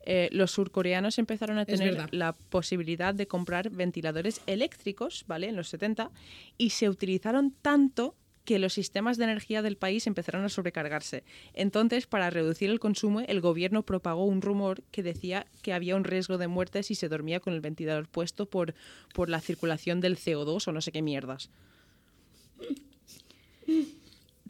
[0.05, 5.47] Eh, los surcoreanos empezaron a tener la posibilidad de comprar ventiladores eléctricos, ¿vale?
[5.47, 6.11] En los 70,
[6.57, 8.15] y se utilizaron tanto
[8.45, 11.23] que los sistemas de energía del país empezaron a sobrecargarse.
[11.53, 16.03] Entonces, para reducir el consumo, el gobierno propagó un rumor que decía que había un
[16.03, 18.73] riesgo de muerte si se dormía con el ventilador puesto por,
[19.13, 21.49] por la circulación del CO2 o no sé qué mierdas.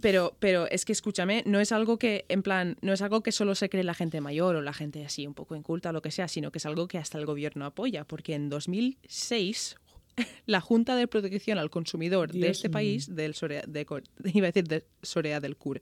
[0.02, 3.32] Pero, pero es que escúchame, no es algo que, en plan, no es algo que
[3.32, 6.02] solo se cree la gente mayor o la gente así un poco inculta o lo
[6.02, 9.78] que sea, sino que es algo que hasta el gobierno apoya, porque en 2006
[10.45, 12.73] la Junta de Protección al Consumidor de este mío.
[12.73, 14.02] país, del Sorea, de, Co-
[14.34, 15.82] iba a decir de Sorea del Sur,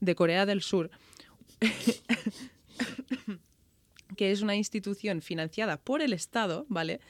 [0.00, 0.90] de Corea del Sur,
[4.16, 7.00] que es una institución financiada por el Estado, ¿vale?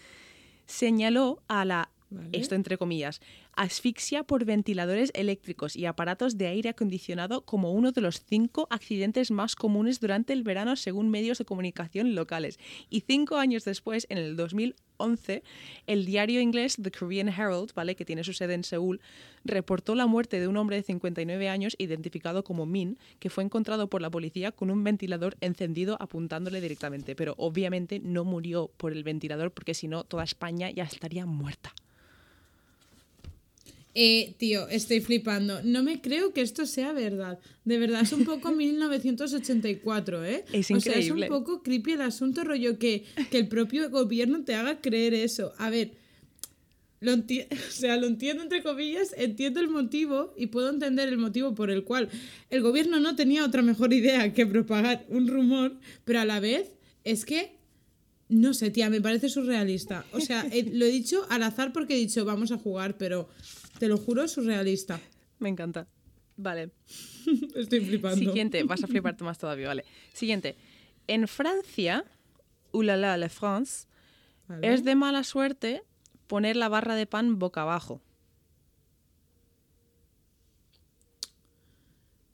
[0.66, 2.28] Señaló a la, Vale.
[2.32, 3.20] esto entre comillas,
[3.60, 9.30] asfixia por ventiladores eléctricos y aparatos de aire acondicionado como uno de los cinco accidentes
[9.30, 12.58] más comunes durante el verano según medios de comunicación locales.
[12.88, 15.42] Y cinco años después, en el 2011,
[15.86, 17.96] el diario inglés The Korean Herald, ¿vale?
[17.96, 19.02] que tiene su sede en Seúl,
[19.44, 23.90] reportó la muerte de un hombre de 59 años identificado como Min, que fue encontrado
[23.90, 27.14] por la policía con un ventilador encendido apuntándole directamente.
[27.14, 31.74] Pero obviamente no murió por el ventilador porque si no toda España ya estaría muerta.
[33.94, 35.62] Eh, tío, estoy flipando.
[35.62, 37.38] No me creo que esto sea verdad.
[37.64, 40.44] De verdad, es un poco 1984, ¿eh?
[40.52, 41.26] Es O sea, es increíble.
[41.26, 45.52] un poco creepy el asunto, rollo que, que el propio gobierno te haga creer eso.
[45.58, 45.92] A ver,
[47.00, 51.54] lo, o sea, lo entiendo entre comillas, entiendo el motivo y puedo entender el motivo
[51.54, 52.08] por el cual
[52.50, 55.74] el gobierno no tenía otra mejor idea que propagar un rumor,
[56.04, 56.72] pero a la vez
[57.04, 57.58] es que
[58.28, 60.04] no sé, tía, me parece surrealista.
[60.12, 63.28] O sea, eh, lo he dicho al azar porque he dicho vamos a jugar, pero
[63.80, 65.00] te lo juro, es surrealista.
[65.38, 65.86] Me encanta.
[66.36, 66.70] Vale.
[67.56, 68.18] Estoy flipando.
[68.18, 69.86] Siguiente, vas a fliparte más todavía, vale.
[70.12, 70.56] Siguiente.
[71.06, 72.04] En Francia,
[72.72, 73.86] ulala, la France,
[74.48, 74.74] Vale.
[74.74, 75.82] es de mala suerte
[76.26, 78.02] poner la barra de pan boca abajo.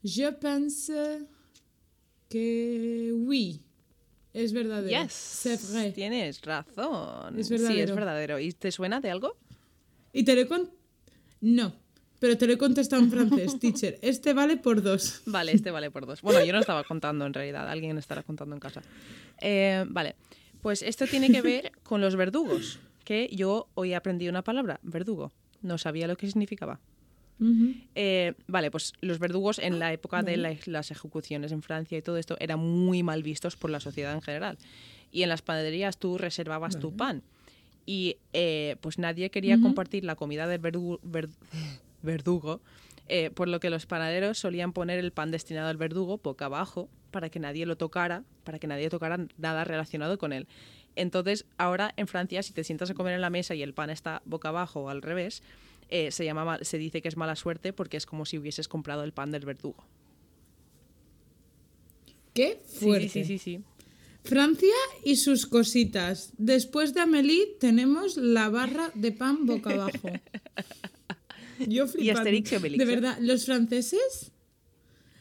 [0.03, 1.25] Je pense
[2.29, 3.61] que oui.
[4.33, 5.01] Es verdadero.
[5.03, 5.13] Yes.
[5.13, 5.91] C'est vrai.
[5.93, 7.39] Tienes razón.
[7.39, 8.37] Es Sí, es verdadero.
[8.37, 9.37] ¿Y te suena de algo?
[10.13, 10.69] Y te lo he, con-
[11.41, 11.73] No,
[12.19, 13.99] pero te lo he contestado en francés, teacher.
[14.01, 15.21] Este vale por dos.
[15.25, 16.21] Vale, este vale por dos.
[16.21, 18.81] Bueno, yo no estaba contando en realidad, alguien estará contando en casa.
[19.41, 20.15] Eh, vale,
[20.61, 25.31] pues esto tiene que ver con los verdugos, que yo hoy aprendí una palabra, verdugo.
[25.61, 26.79] No sabía lo que significaba.
[27.93, 32.01] Eh, vale, pues los verdugos en la época de la- las ejecuciones en Francia y
[32.01, 34.57] todo esto eran muy mal vistos por la sociedad en general.
[35.11, 37.21] Y en las panaderías tú reservabas tu pan.
[37.87, 41.29] Y eh, pues nadie quería compartir la comida del verdu- ver-
[42.03, 42.59] verdugo,
[43.07, 46.89] eh, por lo que los panaderos solían poner el pan destinado al verdugo boca abajo
[47.11, 50.47] para que nadie lo tocara, para que nadie tocara nada relacionado con él.
[50.97, 53.89] Entonces, ahora en Francia, si te sientas a comer en la mesa y el pan
[53.89, 55.41] está boca abajo o al revés,
[55.89, 58.67] eh, se, llama, mal- se dice que es mala suerte porque es como si hubieses
[58.67, 59.85] comprado el pan del verdugo.
[62.33, 63.09] Qué Sí, fuerte.
[63.09, 63.61] sí, sí, sí.
[64.27, 66.33] Francia y sus cositas.
[66.37, 70.09] Después de Amélie tenemos la barra de pan boca abajo.
[71.67, 72.19] Yo flipando.
[72.19, 72.95] Asterix y Obelix, De ¿eh?
[72.95, 74.31] verdad, los franceses...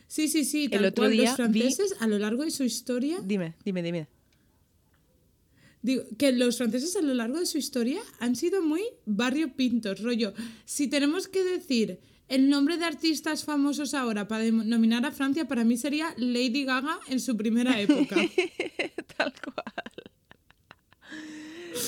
[0.09, 0.69] Sí, sí, sí.
[0.69, 3.19] Tal otro cual, día los franceses a lo largo de su historia...
[3.25, 4.09] Dime, dime, dime.
[5.83, 10.03] Digo, que los franceses a lo largo de su historia han sido muy barrio pintos,
[10.03, 10.33] rollo.
[10.65, 15.65] Si tenemos que decir el nombre de artistas famosos ahora para nominar a Francia, para
[15.65, 18.17] mí sería Lady Gaga en su primera época.
[19.17, 19.93] tal cual.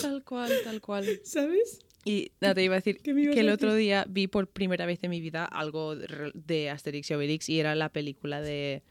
[0.03, 1.21] Tal cual, tal cual.
[1.25, 1.85] ¿Sabes?
[2.05, 4.47] Y nada, te iba a decir ¿Qué me ibas que el otro día vi por
[4.47, 8.83] primera vez en mi vida algo de Asterix y Obelix y era la película de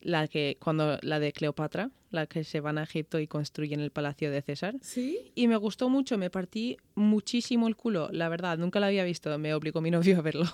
[0.00, 3.90] la que cuando la de Cleopatra, la que se van a Egipto y construyen el
[3.90, 4.76] palacio de César.
[4.82, 5.32] Sí.
[5.34, 9.36] Y me gustó mucho, me partí muchísimo el culo, la verdad, nunca la había visto,
[9.38, 10.44] me obligó mi novio a verlo.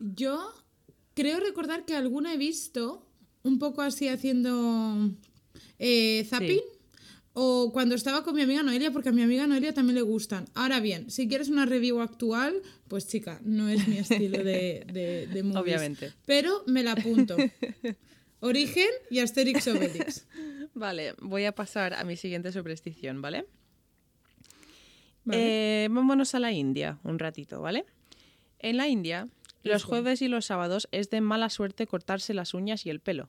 [0.00, 0.52] Yo
[1.14, 3.06] creo recordar que alguna he visto,
[3.42, 5.10] un poco así haciendo
[5.78, 6.60] eh, zapping,
[7.32, 10.46] o cuando estaba con mi amiga Noelia, porque a mi amiga Noelia también le gustan.
[10.54, 15.28] Ahora bien, si quieres una review actual, pues chica, no es mi estilo de, de,
[15.28, 15.62] de movies.
[15.62, 16.12] Obviamente.
[16.26, 17.36] Pero me la apunto.
[18.40, 20.26] Origen y Asterix Obelix.
[20.74, 23.46] Vale, voy a pasar a mi siguiente superstición, ¿vale?
[25.24, 25.84] Vale.
[25.84, 27.84] Eh, vámonos a la India un ratito, ¿vale?
[28.60, 29.28] En la India,
[29.62, 33.28] los jueves y los sábados es de mala suerte cortarse las uñas y el pelo.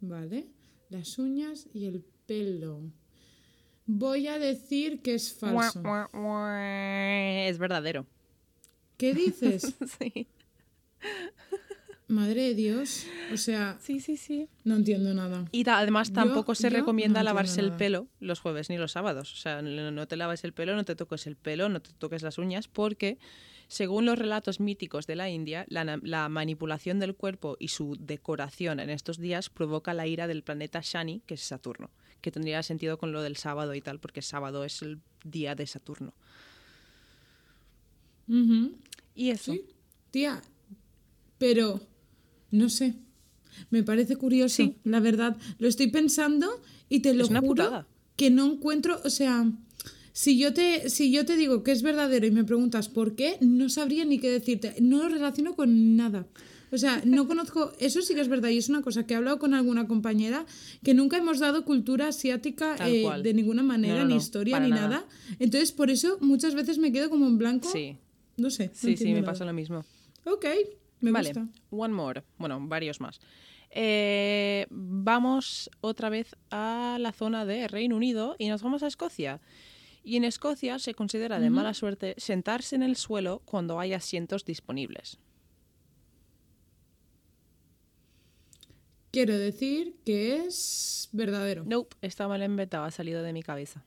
[0.00, 0.48] Vale.
[0.90, 2.80] Las uñas y el pelo.
[3.86, 5.82] Voy a decir que es falso.
[6.12, 8.06] Es verdadero.
[8.96, 9.74] ¿Qué dices?
[9.98, 10.28] Sí,
[12.12, 13.06] Madre de Dios.
[13.32, 14.16] O sea, sí, sí.
[14.18, 14.48] sí.
[14.64, 15.46] no entiendo nada.
[15.50, 18.76] Y ta- además Yo- tampoco se yo recomienda no lavarse el pelo los jueves ni
[18.76, 19.32] los sábados.
[19.32, 22.22] O sea, no te laves el pelo, no te toques el pelo, no te toques
[22.22, 23.18] las uñas, porque
[23.68, 28.90] según los relatos míticos de la India, la, manipulación del cuerpo y su decoración en
[28.90, 33.12] estos días provoca la ira del planeta Shani, que es Saturno, que tendría sentido con
[33.12, 36.12] lo del sábado y tal, porque sábado es el día de Saturno.
[39.14, 39.52] Y eso.
[39.54, 39.64] Sí,
[40.10, 40.42] tía.
[41.38, 41.80] Pero,
[42.52, 42.94] no sé.
[43.70, 44.76] Me parece curioso, Sí.
[44.84, 45.36] la verdad.
[45.58, 46.48] Lo estoy pensando
[46.88, 47.86] y te lo Es una juro putada.
[48.16, 49.50] que no encuentro, o sea,
[50.12, 53.36] si yo te si yo te digo que es verdadero y me preguntas por qué,
[53.40, 54.74] no sabría ni qué decirte.
[54.80, 56.26] No lo relaciono con nada.
[56.70, 59.16] O sea, no conozco, eso sí que es verdad y es una cosa que he
[59.18, 60.46] hablado con alguna compañera
[60.82, 64.70] que nunca hemos dado cultura asiática eh, de ninguna manera, No, no, ni historia, ni
[64.70, 64.88] nada.
[64.88, 65.06] nada.
[65.38, 67.68] Entonces, por eso muchas veces me quedo como en blanco.
[67.70, 67.98] Sí,
[68.38, 68.70] No sé.
[68.72, 69.26] sí, sí, me nada.
[69.32, 69.84] pasa lo mismo.
[70.24, 70.46] Ok,
[71.02, 71.48] me vale, gusta.
[71.70, 72.22] one more.
[72.38, 73.20] Bueno, varios más.
[73.70, 79.40] Eh, vamos otra vez a la zona de Reino Unido y nos vamos a Escocia.
[80.04, 84.44] Y en Escocia se considera de mala suerte sentarse en el suelo cuando hay asientos
[84.44, 85.18] disponibles.
[89.12, 91.64] Quiero decir que es verdadero.
[91.66, 93.84] Nope, está mal inventado, ha salido de mi cabeza.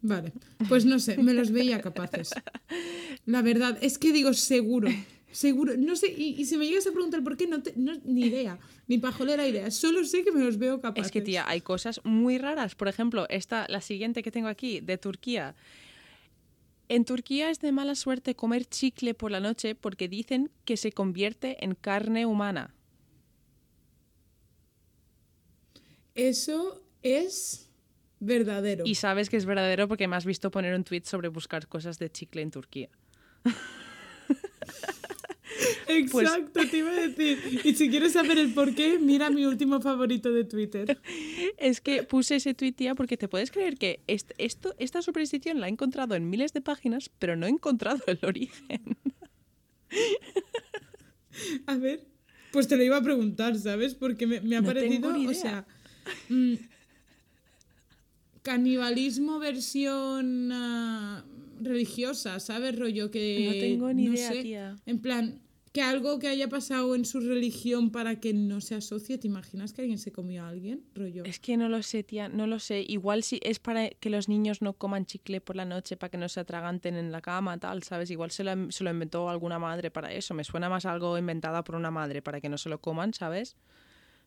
[0.00, 0.32] Vale,
[0.68, 2.30] pues no sé, me los veía capaces.
[3.26, 4.88] La verdad, es que digo seguro,
[5.30, 5.76] seguro.
[5.76, 8.26] No sé, y, y si me llegas a preguntar por qué, no, te- no ni
[8.26, 9.70] idea, ni pajolera idea.
[9.70, 11.06] Solo sé que me los veo capaces.
[11.06, 12.74] Es que, tía, hay cosas muy raras.
[12.74, 15.54] Por ejemplo, esta, la siguiente que tengo aquí, de Turquía.
[16.90, 20.90] En Turquía es de mala suerte comer chicle por la noche porque dicen que se
[20.92, 22.74] convierte en carne humana.
[26.14, 27.68] Eso es
[28.20, 28.84] verdadero.
[28.86, 31.98] Y sabes que es verdadero porque me has visto poner un tweet sobre buscar cosas
[31.98, 32.88] de chicle en Turquía.
[36.10, 37.60] pues Exacto, te iba a decir.
[37.64, 40.98] Y si quieres saber el por qué, mira mi último favorito de Twitter.
[41.56, 45.60] Es que puse ese tweet, tía, porque te puedes creer que est- esto, esta superstición
[45.60, 48.96] la he encontrado en miles de páginas, pero no he encontrado el origen.
[51.66, 52.04] A ver,
[52.52, 53.94] pues te lo iba a preguntar, ¿sabes?
[53.94, 55.66] Porque me, me ha No parecido, o sea,
[56.28, 56.54] mm,
[58.42, 61.24] canibalismo versión ah,
[61.60, 62.76] religiosa, ¿sabes?
[62.78, 63.44] Rollo que.
[63.46, 64.76] No tengo ni no idea, sé, tía.
[64.86, 65.40] En plan,
[65.72, 69.18] que algo que haya pasado en su religión para que no se asocie.
[69.18, 70.84] ¿Te imaginas que alguien se comió a alguien?
[70.94, 71.24] Rollo.
[71.24, 72.84] Es que no lo sé, tía, no lo sé.
[72.88, 76.18] Igual si es para que los niños no coman chicle por la noche, para que
[76.18, 78.10] no se atraganten en la cama, tal, ¿sabes?
[78.10, 80.34] Igual se lo, se lo inventó alguna madre para eso.
[80.34, 83.56] Me suena más algo inventada por una madre para que no se lo coman, ¿sabes?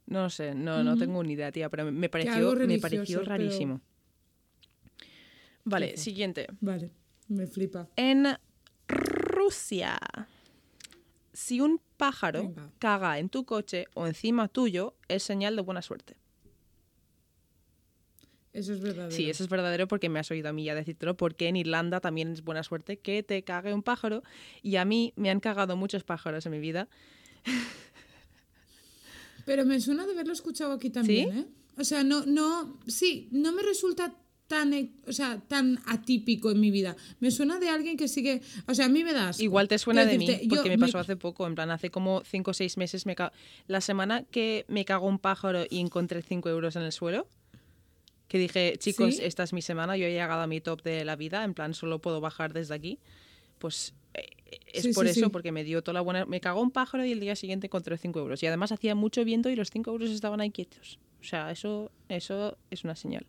[0.07, 3.81] No sé, no, no tengo ni idea, tía, pero me- pareció, me pareció pero- rarísimo.
[5.63, 6.47] Vale, siguiente.
[6.59, 6.91] Vale,
[7.27, 7.87] me flipa.
[7.95, 8.25] En
[8.87, 9.97] Rusia,
[11.33, 12.71] si un pájaro Venga.
[12.79, 16.15] caga en tu coche o encima tuyo, es señal de buena suerte.
[18.53, 19.15] Eso es verdadero.
[19.15, 22.01] Sí, eso es verdadero porque me has oído a mí ya decírtelo, porque en Irlanda
[22.01, 24.23] también es buena suerte que te cague un pájaro
[24.61, 26.89] y a mí me han cagado muchos pájaros en mi vida.
[29.45, 31.39] Pero me suena de haberlo escuchado aquí también, ¿Sí?
[31.39, 31.45] ¿eh?
[31.77, 34.13] O sea, no, no, sí, no me resulta
[34.51, 36.97] tan, e- o sea, tan atípico en mi vida.
[37.21, 39.39] Me suena de alguien que sigue, o sea, a mí me das.
[39.39, 42.51] Igual te suena de mí, porque me pasó hace poco, en plan, hace como 5
[42.51, 43.31] o 6 meses, me ca-
[43.67, 47.27] la semana que me cagó un pájaro y encontré 5 euros en el suelo,
[48.27, 49.23] que dije, chicos, ¿Sí?
[49.23, 51.73] esta es mi semana, yo he llegado a mi top de la vida, en plan,
[51.73, 52.99] solo puedo bajar desde aquí,
[53.57, 54.27] pues eh,
[54.73, 55.31] es Sí, por sí, eso, sí.
[55.31, 56.25] porque me dio toda la buena...
[56.25, 58.43] Me cagó un pájaro y el día siguiente encontré 5 euros.
[58.43, 60.99] Y además hacía mucho viento y los 5 euros estaban ahí quietos.
[61.21, 63.25] O sea, eso, eso es una señal.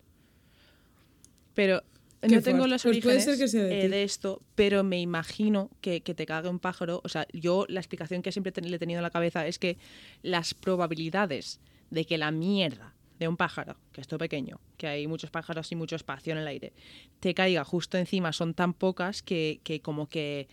[1.54, 1.82] Pero
[2.22, 2.68] no tengo fuerte.
[2.68, 6.26] los Pues puede orígenes ser de eh, de esto, pero me imagino que, que te
[6.26, 7.00] cague un pájaro.
[7.04, 9.78] O sea, yo la explicación que siempre le he tenido en la cabeza es que
[10.22, 11.60] las probabilidades
[11.90, 15.70] de que la mierda de un pájaro, que es todo pequeño, que hay muchos pájaros
[15.70, 16.72] y mucho espacio en el aire,
[17.20, 20.48] te caiga justo encima son tan pocas que, que como que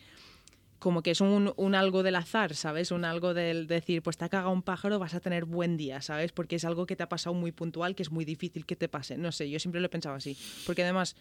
[0.79, 2.91] como que es un, un algo del azar, ¿sabes?
[2.91, 6.01] Un algo del decir, pues te ha cagado un pájaro, vas a tener buen día,
[6.01, 6.31] ¿sabes?
[6.31, 8.87] Porque es algo que te ha pasado muy puntual, que es muy difícil que te
[8.87, 9.17] pase.
[9.17, 10.37] No sé, yo siempre lo he pensado así.
[10.65, 11.15] Porque además,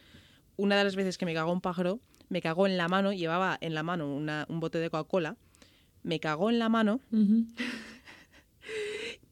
[0.56, 3.58] una de las veces que me cagó un pájaro, me cagó en la mano, llevaba
[3.60, 5.36] en la mano una- un bote de Coca-Cola,
[6.04, 7.00] me cagó en la mano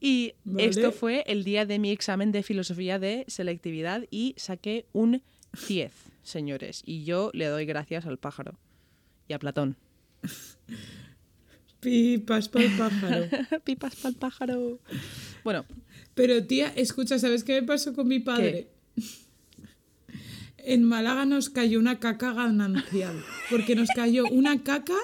[0.00, 0.68] y Vale.
[0.68, 5.22] esto fue el día de mi examen de filosofía de selectividad y saqué un
[5.68, 6.82] 10, señores.
[6.84, 8.58] Y yo le doy gracias al pájaro
[9.28, 9.76] y a Platón.
[11.80, 13.26] Pipas para el pájaro.
[13.64, 14.80] Pipas para el pájaro.
[15.44, 15.64] Bueno,
[16.14, 18.68] Pero tía, escucha, ¿sabes qué me pasó con mi padre?
[20.68, 23.24] En Málaga nos cayó una caca ganancial.
[23.50, 24.96] Porque nos cayó una caca.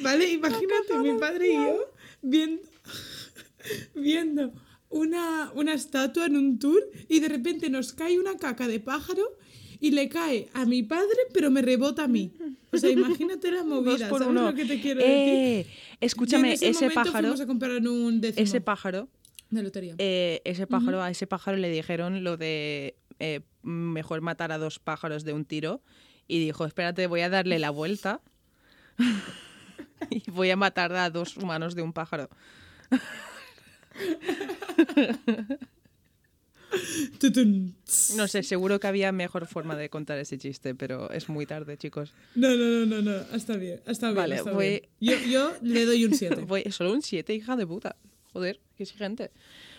[0.00, 0.30] ¿Vale?
[0.32, 1.92] Imagínate, mi padre y yo
[2.22, 2.62] viendo,
[3.94, 4.54] viendo
[4.88, 9.36] una, una estatua en un tour y de repente nos cae una caca de pájaro
[9.80, 12.32] y le cae a mi padre, pero me rebota a mí.
[12.72, 14.08] O sea, imagínate la movida.
[14.08, 14.50] por ¿Sabes uno.
[14.50, 15.72] lo que te quiero Eh, decir?
[16.00, 19.08] escúchame, ese, pájaro, Fuimos a comprar un décimo ese pájaro,
[19.50, 19.94] de lotería.
[19.98, 24.78] eh, ese pájaro, a ese pájaro le dijeron lo de eh, mejor matar a dos
[24.78, 25.80] pájaros de un tiro
[26.26, 28.20] y dijo, espérate, voy a darle la vuelta
[30.10, 32.28] y voy a matar a dos humanos de un pájaro.
[38.16, 41.76] No sé, seguro que había mejor forma de contar ese chiste, pero es muy tarde,
[41.76, 42.12] chicos.
[42.34, 43.16] No, no, no, no, no.
[43.34, 44.16] Está bien, está bien.
[44.16, 45.20] Vale, está voy- bien.
[45.22, 46.42] Yo, yo le doy un 7.
[46.46, 47.96] Voy, solo un 7, hija de puta.
[48.32, 49.30] Joder, qué exigente.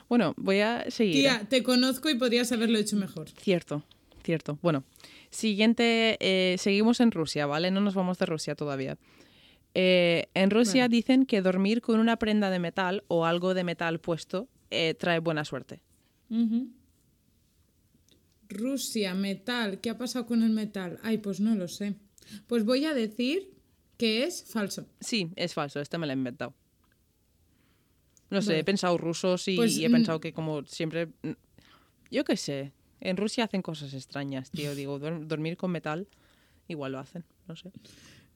[0.08, 1.13] Bueno, voy a seguir.
[1.15, 3.30] Tía, te conozco y podrías haberlo hecho mejor.
[3.30, 3.84] Cierto,
[4.23, 4.58] cierto.
[4.63, 4.84] Bueno,
[5.30, 7.69] siguiente, eh, seguimos en Rusia, ¿vale?
[7.71, 8.97] No nos vamos de Rusia todavía.
[9.75, 10.95] Eh, en Rusia Bueno.
[10.95, 15.19] dicen que dormir con una prenda de metal o algo de metal puesto eh, trae
[15.19, 15.82] buena suerte.
[16.32, 16.69] Ujú.
[18.49, 19.79] Rusia, metal.
[19.79, 20.99] ¿Qué ha pasado con el metal?
[21.03, 21.95] Ay, pues no lo sé.
[22.47, 23.51] Pues voy a decir
[23.97, 24.88] que es falso.
[24.99, 26.53] Sí, es falso, este me lo he inventado.
[28.29, 28.59] No sé, Vale.
[28.59, 31.09] he pensado rusos y, Pues, y he pensado que como siempre...
[32.12, 34.73] Yo qué sé, en Rusia hacen cosas extrañas, tío.
[34.75, 36.07] Digo, dormir con metal,
[36.67, 37.71] igual lo hacen, no sé.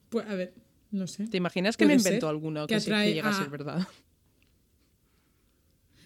[0.09, 0.53] Pues a ver,
[0.91, 1.27] no sé.
[1.27, 3.87] ¿Te imaginas que me ser alguno que que, sí- que llega a a- ser verdad?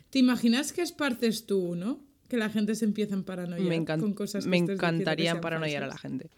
[0.09, 1.99] ¿Te imaginas que esparces tú, no?
[2.29, 5.31] Que la gente se empieza a paranoiar me encan- con cosas que me que encantaría
[5.31, 6.29] sean paranoiar a la gente.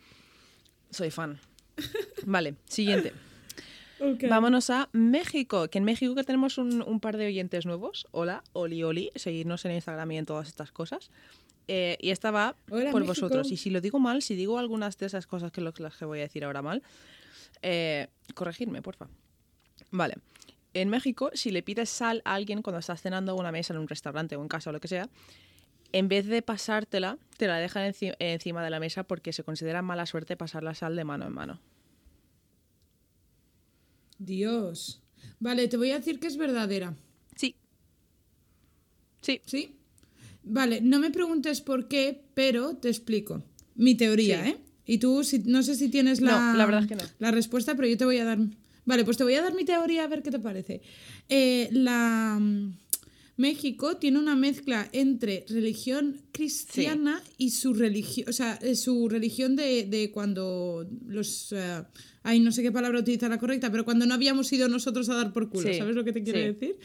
[0.91, 1.39] Soy fan.
[2.25, 3.13] Vale, siguiente.
[4.29, 8.07] Vámonos a México, que en México que tenemos un, un par de oyentes nuevos.
[8.11, 11.11] Hola, Oli Oli, seguidnos en Instagram y en todas estas cosas.
[11.67, 13.07] Eh, y esta va Hola, por México.
[13.27, 13.51] vosotros.
[13.51, 16.05] Y si lo digo mal, si digo algunas de esas cosas que lo- las que
[16.05, 16.81] voy a decir ahora mal,
[17.61, 19.07] eh, corregidme, porfa.
[19.91, 20.15] Vale.
[20.73, 23.79] En México, si le pides sal a alguien cuando estás cenando a una mesa en
[23.79, 25.09] un restaurante o en casa o lo que sea,
[25.91, 29.81] en vez de pasártela, te la dejan enci- encima de la mesa porque se considera
[29.81, 31.59] mala suerte pasar la sal de mano en mano.
[34.17, 35.01] Dios.
[35.39, 36.93] Vale, te voy a decir que es verdadera.
[37.35, 37.55] Sí.
[39.21, 39.75] Sí, ¿Sí?
[40.43, 43.43] Vale, no me preguntes por qué, pero te explico.
[43.75, 44.49] Mi teoría, Sí.
[44.51, 44.57] ¿eh?
[44.85, 47.03] Y tú, si, no sé si tienes la, No, la verdad es que no.
[47.19, 48.39] la respuesta, pero yo te voy a dar.
[48.85, 50.81] Vale, pues te voy a dar mi teoría a ver qué te parece.
[51.27, 52.39] Eh, la
[53.39, 59.55] México tiene una mezcla entre religión cristiana y su religión, o sea, eh, su religión
[59.55, 61.83] de, de cuando los eh,
[62.23, 65.15] ay, no sé qué palabra utilizar la correcta, pero cuando no habíamos ido nosotros a
[65.15, 66.45] dar por culo, Sí, ¿sabes lo que te quiero sí.
[66.45, 66.75] decir?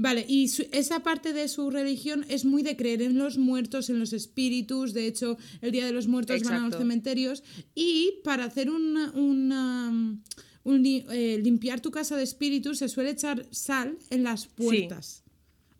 [0.00, 3.90] Vale, y su- esa parte de su religión es muy de creer en los muertos,
[3.90, 4.94] en los espíritus.
[4.94, 7.42] De hecho, el Día de los Muertos van a los cementerios.
[7.74, 10.16] Y para hacer una, una-
[10.62, 15.24] un eh, limpiar tu casa de espíritus se suele echar sal en las puertas.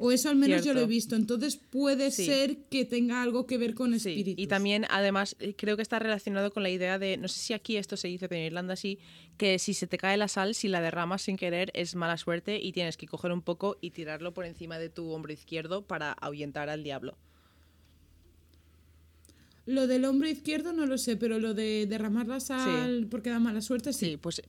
[0.01, 1.17] O eso al menos yo lo he visto.
[1.17, 2.25] Entonces puede Sí.
[2.25, 4.43] ser que tenga algo que ver con Sí, espíritus.
[4.45, 7.53] y también, además, eh, creo que está relacionado con la idea de, no sé si
[7.53, 9.01] aquí esto se dice, pero en Irlanda sí,
[9.39, 12.61] que si se te cae la sal, si la derramas sin querer, es mala suerte
[12.63, 16.13] y tienes que coger un poco y tirarlo por encima de tu hombro izquierdo para
[16.13, 17.19] ahuyentar al diablo.
[19.67, 23.39] Lo del hombro izquierdo no lo sé, pero lo de derramar la sal porque da
[23.39, 24.07] mala suerte sí.
[24.07, 24.41] Sí, pues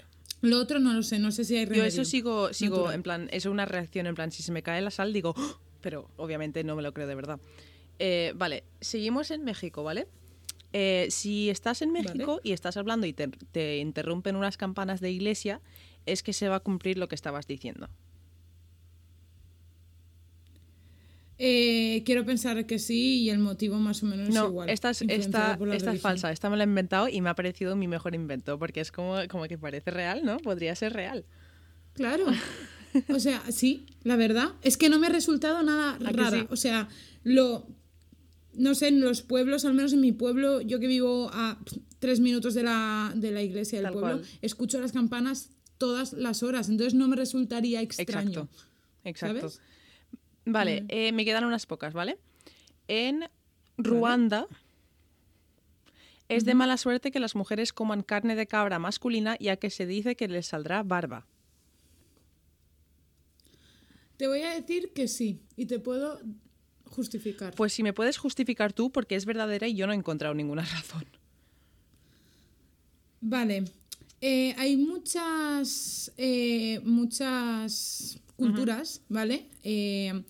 [0.41, 1.87] Lo otro no lo sé, no sé si hay yo remedio.
[1.87, 2.95] eso sigo, sigo natural.
[2.95, 5.59] en plan, es una reacción en plan, si se me cae la sal, digo, "¡Oh!",
[5.81, 7.39] pero obviamente no me lo creo de verdad.
[7.99, 10.07] Eh, vale, seguimos en México, ¿vale?
[10.71, 12.41] Eh, si estás en México Vale.
[12.43, 15.61] y estás hablando y te, te interrumpen unas campanas de iglesia,
[16.05, 17.89] es que se va a cumplir lo que estabas diciendo.
[21.41, 24.69] Eh, quiero pensar que sí y el motivo más o menos es igual.
[24.69, 27.87] esta es, esta, esta falsa, esta me la he inventado y me ha parecido mi
[27.87, 30.37] mejor invento, porque es como, como que parece real, ¿no?
[30.37, 31.25] Podría ser real.
[31.93, 32.25] Claro.
[33.13, 34.53] O sea, sí, la verdad.
[34.63, 36.39] Es que no me ha resultado nada ¿A que rara.
[36.39, 36.47] sí?
[36.49, 36.89] O sea,
[37.23, 37.67] lo.
[38.53, 41.59] No sé, en los pueblos, al menos en mi pueblo, yo que vivo a
[41.99, 44.29] tres minutos de la, de la iglesia del Tal pueblo, cual.
[44.41, 46.67] escucho las campanas todas las horas.
[46.67, 48.29] Entonces no me resultaría extraño.
[48.29, 48.49] Exacto.
[49.03, 49.49] Exacto.
[49.51, 49.61] ¿Sabes?
[50.51, 50.85] Vale, Mm.
[50.89, 52.17] eh, me quedan unas pocas, ¿vale?
[52.87, 53.29] En
[53.77, 54.47] Ruanda
[56.27, 59.85] es de mala suerte que las mujeres coman carne de cabra masculina ya que se
[59.85, 61.25] dice que les saldrá barba.
[64.17, 65.39] Te voy a decir que sí.
[65.55, 66.19] Y te puedo
[66.85, 67.53] justificar.
[67.55, 70.63] Pues si me puedes justificar tú porque es verdadera y yo no he encontrado ninguna
[70.73, 71.05] razón.
[73.21, 73.63] Vale.
[74.21, 79.45] Eh, hay muchas, eh, muchas culturas, ¿vale?
[79.63, 80.23] Eh,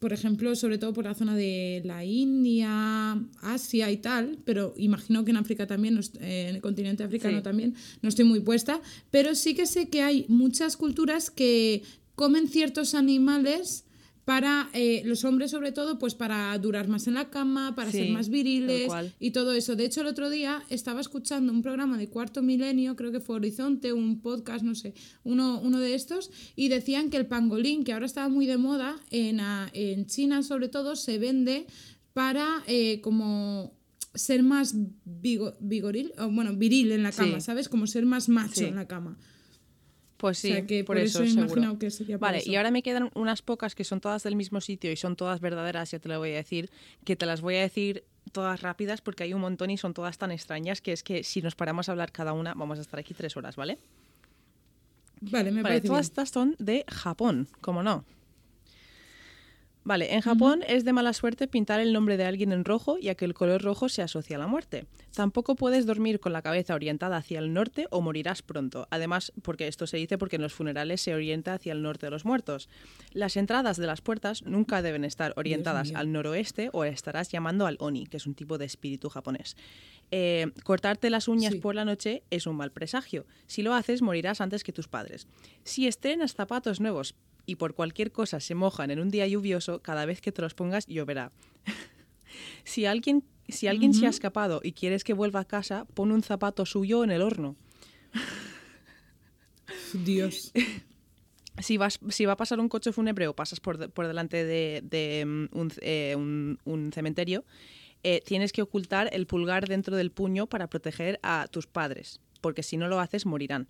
[0.00, 5.24] por ejemplo, sobre todo por la zona de la India, Asia y tal, pero imagino
[5.24, 7.42] que en África también, eh, en el continente africano Sí.
[7.44, 8.80] también, no estoy muy puesta,
[9.12, 11.82] pero sí que sé que hay muchas culturas que
[12.16, 13.84] comen ciertos animales
[14.24, 18.08] para eh, los hombres sobre todo pues para durar más en la cama para ser
[18.10, 19.74] más viriles y todo eso.
[19.74, 23.36] De hecho, el otro día estaba escuchando un programa de Cuarto Milenio, creo que fue
[23.36, 24.94] Horizonte, un podcast, no sé,
[25.24, 28.96] uno, uno de estos, y decían que el pangolín, que ahora estaba muy de moda,
[29.10, 29.40] en,
[29.72, 31.66] en China sobre todo, se vende
[32.12, 33.72] para eh, como
[34.14, 37.46] ser más vigo- vigoril, o, bueno, viril en la cama, Sí.
[37.46, 37.68] ¿sabes?
[37.68, 38.64] Como ser más macho Sí.
[38.66, 39.18] en la cama.
[40.22, 41.46] Pues sí, O sea, que por, por eso, eso he seguro.
[41.50, 42.50] imaginado que sería por Vale, eso.
[42.50, 45.40] y ahora me quedan unas pocas que son todas del mismo sitio y son todas
[45.40, 46.70] verdaderas, ya te lo voy a decir,
[47.04, 50.16] que te las voy a decir todas rápidas porque hay un montón y son todas
[50.18, 53.00] tan extrañas que es que si nos paramos a hablar cada una vamos a estar
[53.00, 53.78] aquí tres horas, ¿vale?
[55.20, 56.10] Vale, me Vale, parece todas bien.
[56.12, 58.04] estas son de Japón, como no.
[59.84, 63.16] Vale, en Japón es de mala suerte pintar el nombre de alguien en rojo, ya
[63.16, 64.86] que el color rojo se asocia a la muerte.
[65.12, 68.86] Tampoco puedes dormir con la cabeza orientada hacia el norte o morirás pronto.
[68.90, 72.10] Además, porque esto se dice porque en los funerales se orienta hacia el norte de
[72.10, 72.68] los muertos.
[73.12, 77.76] Las entradas de las puertas nunca deben estar orientadas al noroeste o estarás llamando al
[77.80, 79.56] oni, que es un tipo de espíritu japonés.
[80.12, 81.58] Eh, cortarte las uñas Sí.
[81.58, 83.26] por la noche es un mal presagio.
[83.48, 85.26] Si lo haces, morirás antes que tus padres.
[85.64, 87.16] Si estrenas zapatos nuevos
[87.46, 90.54] y por cualquier cosa se mojan en un día lluvioso, cada vez que te los
[90.54, 91.32] pongas lloverá.
[92.64, 96.22] si alguien, si alguien se ha escapado y quieres que vuelva a casa, pon un
[96.22, 97.56] zapato suyo en el horno.
[99.92, 100.52] Dios.
[101.60, 104.80] Si, vas, si va a pasar un coche fúnebre o pasas por, por delante de,
[104.82, 107.44] de, mm, un, eh, un- un cementerio,
[108.02, 112.62] eh, tienes que ocultar el pulgar dentro del puño para proteger a tus padres, porque
[112.62, 113.68] si no lo haces morirán.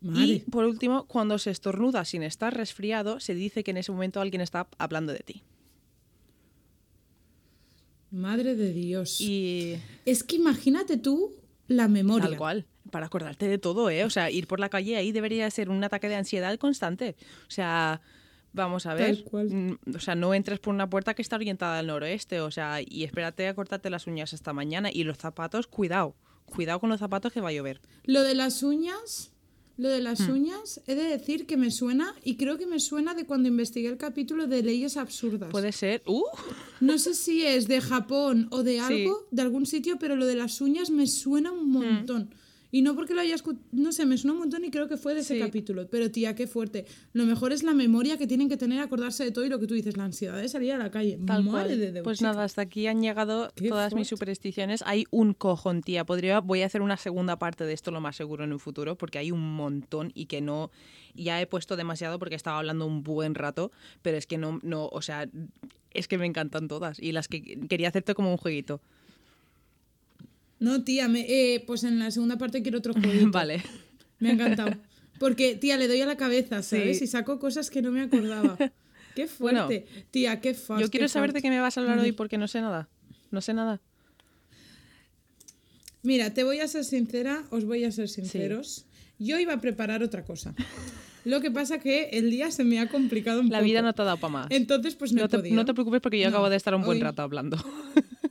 [0.00, 0.26] Madre.
[0.26, 4.20] Y por último, cuando se estornuda sin estar resfriado, se dice que en ese momento
[4.20, 5.42] alguien está hablando de ti.
[8.10, 9.20] Madre de Dios.
[9.20, 11.32] Y Es que imagínate tú
[11.68, 12.28] la memoria.
[12.28, 14.04] tal cual, para acordarte de todo, ¿eh?
[14.04, 17.14] O sea, ir por la calle ahí debería ser un ataque de ansiedad constante.
[17.46, 18.00] O sea,
[18.52, 19.16] vamos a ver.
[19.16, 19.78] Tal cual.
[19.94, 23.04] O sea, no entres por una puerta que está orientada al noroeste, o sea, y
[23.04, 24.90] espérate a cortarte las uñas hasta mañana.
[24.92, 26.16] Y los zapatos, cuidado.
[26.46, 27.80] Cuidado con los zapatos que va a llover.
[28.02, 29.29] Lo de las uñas,
[29.80, 30.32] lo de las Hmm.
[30.32, 33.88] uñas, he de decir que me suena, y creo que me suena de cuando investigué
[33.88, 35.50] el capítulo de leyes absurdas.
[35.50, 36.02] Puede ser.
[36.06, 36.22] ¡Uh!
[36.80, 38.78] No sé si es de Japón o de Sí.
[38.78, 42.30] algo, de algún sitio, pero lo de las uñas me suena un montón.
[42.72, 44.96] Y no porque lo haya escuchado, no sé, me suena un montón y creo que
[44.96, 45.40] fue de ese Sí.
[45.40, 45.88] capítulo.
[45.88, 46.86] Pero tía, qué fuerte.
[47.12, 49.66] Lo mejor es la memoria que tienen que tener, acordarse de todo y lo que
[49.66, 51.18] tú dices, la ansiedad de salir a la calle.
[51.26, 51.78] Tal Madre cual.
[51.80, 52.30] de Dios, pues chica.
[52.30, 54.82] nada, hasta aquí han llegado Qué todas mis supersticiones.
[54.86, 56.04] Hay un cojón, tía.
[56.04, 58.96] Podría, voy a hacer una segunda parte de esto lo más seguro en un futuro,
[58.96, 60.70] porque hay un montón y que no.
[61.14, 64.86] Ya he puesto demasiado porque estaba hablando un buen rato, pero es que no, no,
[64.86, 65.28] o sea,
[65.92, 68.80] es que me encantan todas y las que quería hacerte como un jueguito.
[70.60, 73.30] No, tía, me- eh, pues en la segunda parte quiero otro jueguito.
[73.32, 73.62] vale.
[74.20, 74.76] Me ha encantado.
[75.18, 76.98] Porque, tía, le doy a la cabeza, ¿sabes?
[76.98, 77.04] Sí.
[77.04, 78.56] Y saco cosas que no me acordaba.
[79.16, 79.86] Qué Bueno, fuerte.
[80.10, 80.80] tía, qué fast.
[80.80, 82.88] Yo quiero saber de qué me vas a hablar hoy porque no sé nada.
[83.30, 83.80] No sé nada.
[86.02, 88.86] Mira, te voy a ser sincera, os voy a ser sinceros.
[89.18, 90.54] Yo iba a preparar otra cosa.
[91.26, 93.64] Lo que pasa que el día se me ha complicado un La poco.
[93.66, 94.46] vida no te ha dado para más.
[94.50, 95.56] Entonces, pues no, no, he te, podido.
[95.56, 97.58] no te preocupes porque yo No, acabo de estar un buen hoy- rato hablando.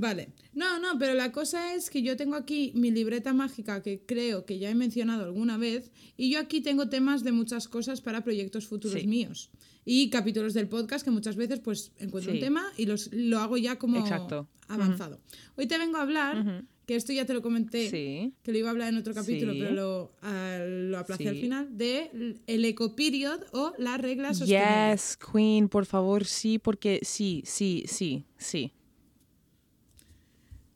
[0.00, 0.28] Vale.
[0.52, 4.44] No, no, pero la cosa es que yo tengo aquí mi libreta mágica que creo
[4.44, 8.22] que ya he mencionado alguna vez y yo aquí tengo temas de muchas cosas para
[8.22, 9.06] proyectos futuros Sí.
[9.06, 9.50] míos
[9.84, 13.56] y capítulos del podcast que muchas veces pues encuentro un tema y los, lo hago
[13.56, 14.48] ya como Exacto.
[14.68, 15.20] avanzado.
[15.56, 18.34] Hoy te vengo a hablar, que esto ya te lo comenté, Sí.
[18.42, 21.76] que lo iba a hablar en otro capítulo, pero lo, ah, lo aplacé al final,
[21.76, 24.92] de el ecoperiod o la regla sostenible.
[24.92, 28.72] Yes, Queen, por favor, sí, porque sí, sí, sí, sí.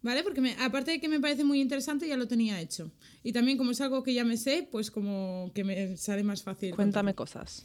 [0.02, 0.22] ¿Vale?
[0.24, 2.90] Porque me- aparte de que me parece muy interesante, ya lo tenía hecho.
[3.22, 6.42] Y también como es algo que ya me sé, pues como que me sale más
[6.42, 6.74] fácil.
[6.74, 7.44] Cuéntame contarlo.
[7.44, 7.64] cosas.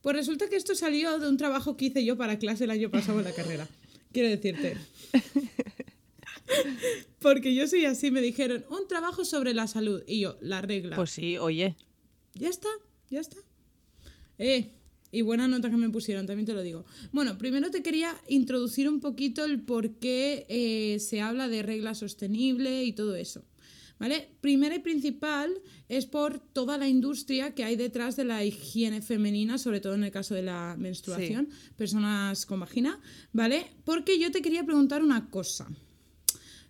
[0.00, 2.90] Pues resulta que esto salió de un trabajo que hice yo para clase el año
[2.90, 3.66] pasado en la carrera.
[4.12, 4.76] Quiero decirte.
[7.20, 10.02] Porque yo soy así, me dijeron, un trabajo sobre la salud.
[10.06, 10.96] Y yo, la regla.
[10.96, 11.74] Pues sí, oye.
[12.34, 12.68] Ya está,
[13.10, 13.38] ya está.
[14.38, 14.70] Eh,
[15.14, 16.84] y buena nota que me pusieron, también te lo digo.
[17.12, 21.94] Bueno, primero te quería introducir un poquito el por qué eh, se habla de regla
[21.94, 23.44] sostenible y todo eso.
[23.96, 24.28] ¿Vale?
[24.40, 25.54] Primero y principal
[25.88, 30.02] es por toda la industria que hay detrás de la higiene femenina, sobre todo en
[30.02, 33.00] el caso de la menstruación, personas con vagina,
[33.32, 33.66] ¿vale?
[33.84, 35.68] Porque yo te quería preguntar una cosa.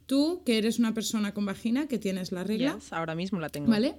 [0.04, 3.48] Tú, que eres una persona con vagina, que tienes la regla, Yes, ahora mismo la
[3.48, 3.70] tengo.
[3.70, 3.96] ¿vale?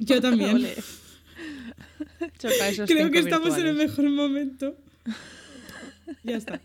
[0.00, 0.66] Yo también.
[1.38, 2.32] Ole.
[2.38, 4.76] Choca esos Creo que estamos en el mejor momento.
[6.22, 6.60] Ya está.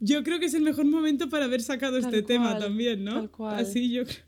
[0.00, 3.14] Yo creo que es el mejor momento para haber sacado Tal este tema también, ¿no?
[3.14, 3.56] tal cual.
[3.56, 4.24] Así yo creo.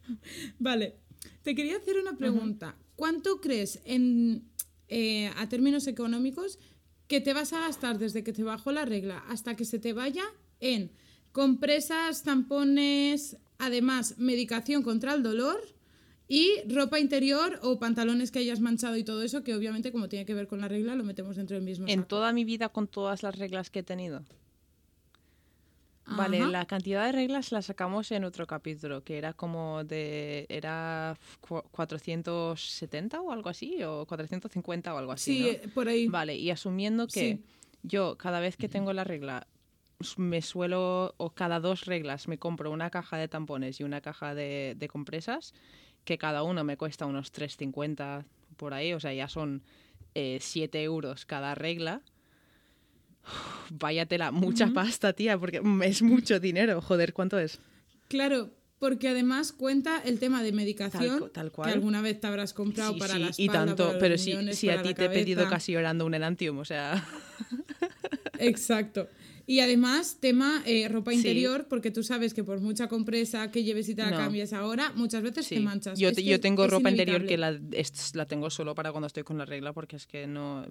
[0.59, 0.97] Vale.
[1.43, 2.77] Te quería hacer una pregunta.
[2.97, 4.49] ¿Cuánto crees en
[4.89, 6.59] eh, a términos económicos
[7.09, 9.93] que te vas a gastar desde que te bajó la regla hasta que se te
[9.93, 10.25] vaya
[10.61, 10.93] en
[11.33, 15.61] compresas, tampones, además medicación contra el dolor
[16.29, 20.27] y ropa interior o pantalones que hayas manchado y todo eso, que obviamente como tiene
[20.27, 22.09] que ver con la regla lo metemos dentro del mismo En saco.
[22.09, 24.25] toda mi vida con todas las reglas que he tenido.
[26.09, 30.47] Vale, la cantidad de reglas la sacamos en otro capítulo, que era como de...
[30.49, 35.73] Era cu- 470 o algo así, o 450 o algo así, Sí, ¿no?
[35.73, 36.07] por ahí.
[36.07, 37.45] Vale, y asumiendo que Sí.
[37.83, 39.49] yo cada vez que tengo la regla
[40.17, 44.35] me suelo, o cada dos reglas me compro una caja de tampones y una caja
[44.37, 45.55] de, de compresas,
[46.07, 48.25] que cada uno me cuesta unos 3,50
[48.57, 49.61] por ahí, o sea, ya son
[50.15, 52.01] 7 euros cada regla.
[53.71, 56.81] Vaya tela, mucha pasta, tía, porque mm, es mucho dinero.
[56.81, 57.59] Joder, ¿cuánto es?
[58.09, 61.69] Claro, porque además cuenta el tema de medicación Tal cu- tal cual.
[61.69, 64.01] que alguna vez te habrás comprado Sí, para sí, la espalda, y tanto, para los
[64.01, 67.05] pero si, si a ti te he pedido casi llorando un enantium, o sea...
[68.39, 69.09] Exacto.
[69.49, 71.19] Y además, tema eh, ropa Sí.
[71.19, 74.17] interior, porque tú sabes que por mucha compresa que lleves y te la No.
[74.17, 75.55] cambies ahora, muchas veces Sí.
[75.57, 75.99] te manchas.
[75.99, 79.07] Yo, te- yo tengo es ropa interior que la, es- la tengo solo para cuando
[79.07, 80.67] estoy con la regla porque es que no.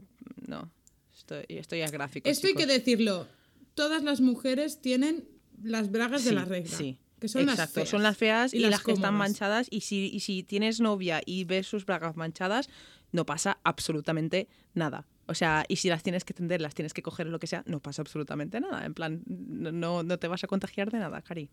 [0.47, 0.69] No.
[1.17, 2.27] Estoy, esto ya es gráfico.
[2.29, 3.27] Esto hay que decirlo.
[3.75, 5.25] Todas las mujeres tienen
[5.63, 6.77] las bragas de la regla.
[6.77, 6.97] Sí.
[7.19, 7.89] Que son Exacto, las feas.
[7.89, 9.67] son las feas y, las las, que están manchadas.
[9.69, 12.69] Y si, y si tienes novia y ves sus bragas manchadas,
[13.13, 15.07] no pasa absolutamente nada.
[15.27, 17.47] O sea, y si las tienes que tender, las tienes que coger o lo que
[17.47, 18.85] sea, no pasa absolutamente nada.
[18.85, 21.49] En plan, no, no, no te vas a contagiar de nada, Cari.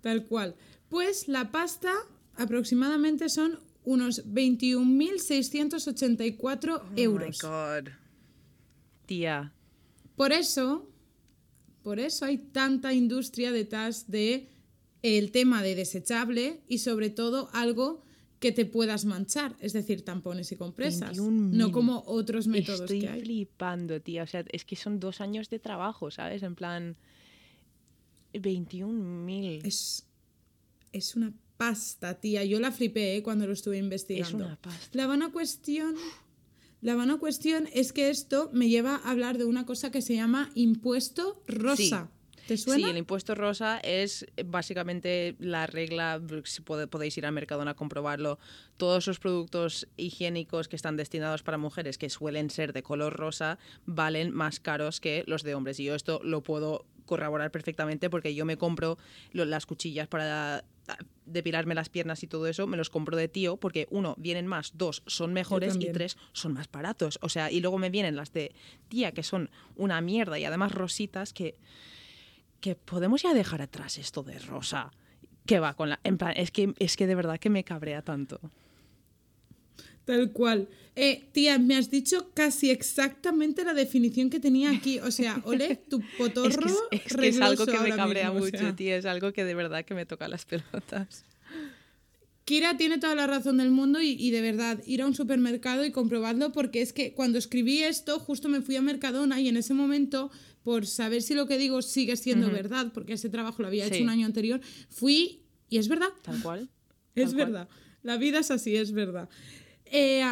[0.00, 0.54] Tal cual.
[0.88, 1.92] Pues la pasta
[2.36, 7.44] aproximadamente son unos 21.684 euros.
[7.44, 7.90] Oh my God.
[9.06, 9.52] Tía.
[10.16, 10.88] Por eso,
[11.82, 14.48] por eso hay tanta industria detrás de
[15.02, 18.02] el tema de desechable y sobre todo algo
[18.38, 21.30] que te puedas manchar, es decir, tampones y compresas, 21.000.
[21.50, 23.20] no como otros métodos Estoy que hay.
[23.22, 24.22] flipando, tía.
[24.22, 26.42] O sea, es que son dos años de trabajo, ¿sabes?
[26.42, 26.96] En plan.
[28.34, 29.60] 21.000.
[29.64, 30.06] Es,
[30.92, 32.44] es una pasta, tía.
[32.44, 33.22] Yo la flipé ¿eh?
[33.22, 34.46] cuando lo estuve investigando.
[34.46, 34.96] una pasta.
[34.96, 35.96] La vana cuestión.
[36.80, 40.14] La vana cuestión es que esto me lleva a hablar de una cosa que se
[40.14, 42.08] llama impuesto rosa.
[42.48, 42.86] ¿Te suena?
[42.86, 47.74] Sí, el impuesto rosa es eh, básicamente la regla, si podéis ir al Mercadona a
[47.74, 48.38] comprobarlo,
[48.78, 53.58] todos los productos higiénicos que están destinados para mujeres que suelen ser de color rosa
[53.84, 55.78] valen más caros que los de hombres.
[55.78, 58.96] Y yo esto lo puedo corroborar perfectamente porque yo me compro
[59.32, 60.96] lo- las cuchillas para ah,
[61.26, 64.72] depilarme las piernas y todo eso, me los compro de tío porque uno, vienen más,
[64.74, 67.18] dos, son mejores y tres, son más baratos.
[67.20, 68.54] O sea, y luego me vienen las de
[68.88, 71.56] tía que son una mierda y además rositas que
[72.60, 74.92] que podemos ya dejar atrás esto de rosa.
[75.46, 76.00] Que va con la.
[76.04, 78.40] En plan, es que, es que de verdad que me cabrea tanto.
[80.04, 80.68] Tal cual.
[80.96, 84.98] Eh, tía, me has dicho casi exactamente la definición que tenía aquí.
[85.00, 86.48] O sea, ole, tu potorro.
[86.50, 88.76] Es que es, es que es algo que me cabrea mismo, o mucho, sea.
[88.76, 88.94] tío.
[88.94, 91.24] Es algo que de verdad que me toca las pelotas.
[92.44, 95.84] Kira tiene toda la razón del mundo y, y de verdad, ir a un supermercado
[95.84, 99.58] y comprobarlo porque es que cuando escribí esto justo me fui a Mercadona y en
[99.58, 100.30] ese momento,
[100.68, 103.94] por saber si lo que digo sigue siendo verdad, porque ese trabajo lo había Sí.
[103.94, 104.60] hecho un año anterior,
[104.90, 105.40] fui
[105.70, 106.10] y es verdad.
[106.22, 106.68] Tal cual.
[107.14, 107.46] Es Tal cual.
[107.46, 107.68] verdad.
[108.02, 109.30] La vida es así, es verdad.
[109.86, 110.22] Eh,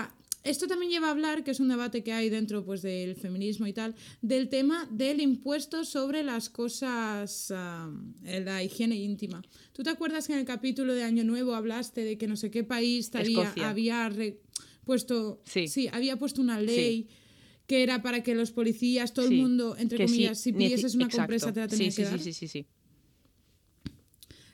[0.44, 3.66] esto también lleva a hablar, que es un debate que hay dentro pues, del feminismo
[3.66, 7.50] y tal, del tema del impuesto sobre las cosas,
[8.24, 9.42] en la higiene íntima.
[9.72, 12.50] ¿Tú te acuerdas que en el capítulo de Año Nuevo hablaste de que no sé
[12.50, 14.12] qué país te había,
[14.84, 15.88] puesto, Sí.
[15.92, 17.08] había puesto una ley
[17.66, 19.34] que era para que los policías, todo Sí.
[19.34, 21.22] el mundo, entre Que sí, comillas, si pidieses una exacto.
[21.22, 22.18] compresa te la sí, que dar?
[22.18, 22.66] sí, sí, sí, sí.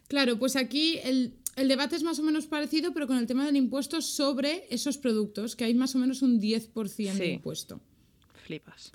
[0.09, 3.47] Claro, pues aquí el, el debate es más o menos parecido, pero con el tema
[3.47, 7.81] del impuesto sobre esos productos, que hay más o menos un 10% de impuesto.
[8.47, 8.93] Flipas.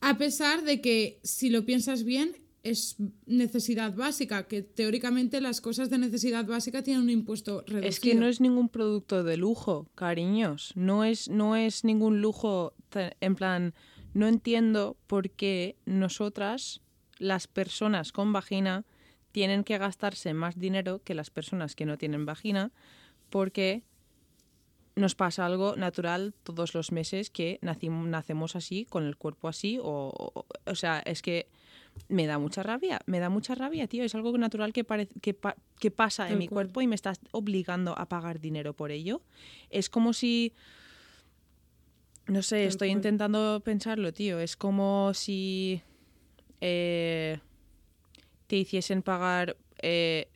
[0.00, 2.96] A pesar de que, si lo piensas bien, es
[3.26, 7.88] necesidad básica, que teóricamente las cosas de necesidad básica tienen un impuesto reducido.
[7.88, 10.72] Es que no es ningún producto de lujo, cariños.
[10.74, 12.74] No es, no es ningún lujo.
[13.20, 13.74] En plan,
[14.12, 16.82] no entiendo por qué nosotras,
[17.18, 18.84] las personas con vagina,
[19.32, 22.72] tienen que gastarse más dinero que las personas que no tienen vagina,
[23.30, 23.84] porque
[24.96, 30.12] nos pasa algo natural todos los meses que nacemos así, con el cuerpo así, o,
[30.12, 31.48] o, o sea, es que
[32.08, 34.84] me da mucha rabia, me da mucha rabia, tío, es algo natural que,
[35.20, 36.66] que, pa- que pasa en Tal mi cual.
[36.66, 39.22] cuerpo y me estás obligando a pagar dinero por ello.
[39.70, 40.54] Es como si...
[42.26, 42.98] No sé, Tal estoy cual.
[42.98, 44.38] intentando pensarlo, tío.
[44.40, 45.82] Es como si
[46.60, 47.38] eh,
[48.46, 50.28] te hiciesen pagar eh,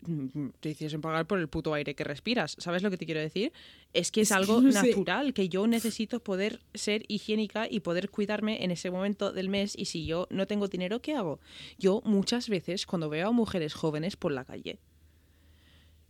[0.61, 2.57] te hiciesen pagar por el puto aire que respiras.
[2.59, 3.53] ¿Sabes lo que te quiero decir?
[3.93, 8.71] Es que es, algo natural, que yo necesito poder ser higiénica y poder cuidarme en
[8.71, 11.41] ese momento del mes y si yo no tengo dinero, ¿qué hago?
[11.79, 14.79] Yo muchas veces cuando veo a mujeres jóvenes por la calle,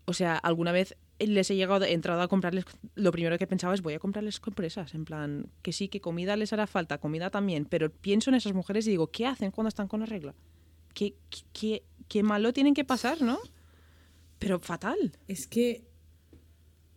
[0.06, 2.64] o sea, alguna vez les he llegado, he entrado a comprarles,
[2.94, 6.36] lo primero que pensaba es voy a comprarles compresas, en plan, que sí, que comida
[6.36, 9.68] les hará falta, comida también, pero pienso en esas mujeres y digo, ¿qué hacen cuando
[9.68, 10.34] están con la regla?
[10.92, 11.14] ¿Qué,
[11.52, 13.38] qué, qué, malo tienen que pasar, no?
[14.38, 15.12] Pero fatal.
[15.28, 15.88] Es que.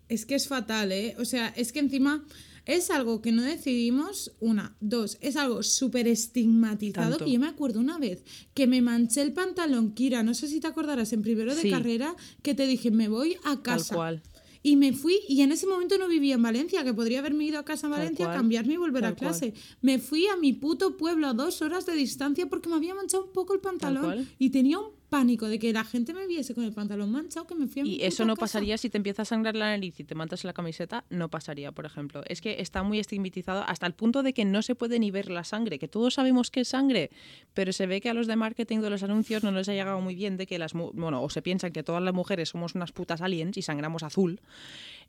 [0.10, 1.16] Es que es fatal, ¿eh?
[1.20, 2.26] O sea, es que encima
[2.66, 4.32] es algo que no decidimos.
[4.40, 7.12] Una, dos, es algo súper estigmatizado.
[7.12, 7.26] Tanto.
[7.26, 10.24] Que yo me acuerdo una vez que me manché el pantalón, Kira.
[10.24, 11.70] No sé si te acordarás, en primero de Sí.
[11.70, 13.96] carrera, que te dije, me voy a Tal casa.
[13.96, 14.24] cual.
[14.64, 17.60] Y me fui, y en ese momento no vivía en Valencia, que podría haberme ido
[17.60, 19.30] a casa en Tal Valencia, cual, cambiarme y volver a tal cual.
[19.40, 19.54] clase.
[19.82, 23.26] Me fui a mi puto pueblo a dos horas de distancia porque me había manchado
[23.26, 24.28] un poco el pantalón.
[24.40, 27.56] Y tenía un pánico de que la gente me viese con el pantalón manchado que
[27.56, 28.42] me fui a mi Y eso no casa.
[28.42, 31.72] pasaría si te empieza a sangrar la nariz y te mantas la camiseta, no pasaría,
[31.72, 32.24] por ejemplo.
[32.28, 35.30] Es que está muy estigmatizado hasta el punto de que no se puede ni ver
[35.30, 37.10] la sangre, que todos sabemos que es sangre,
[37.54, 40.02] pero se ve que a los de marketing de los anuncios no les ha llegado
[40.02, 42.92] muy bien de que las, bueno, o se piensan que todas las mujeres somos unas
[42.92, 44.42] putas aliens y sangramos azul.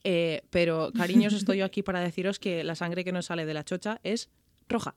[0.05, 3.55] Eh, pero, cariños, estoy yo aquí para deciros que la sangre que nos sale de
[3.55, 4.28] la chocha es
[4.68, 4.94] roja.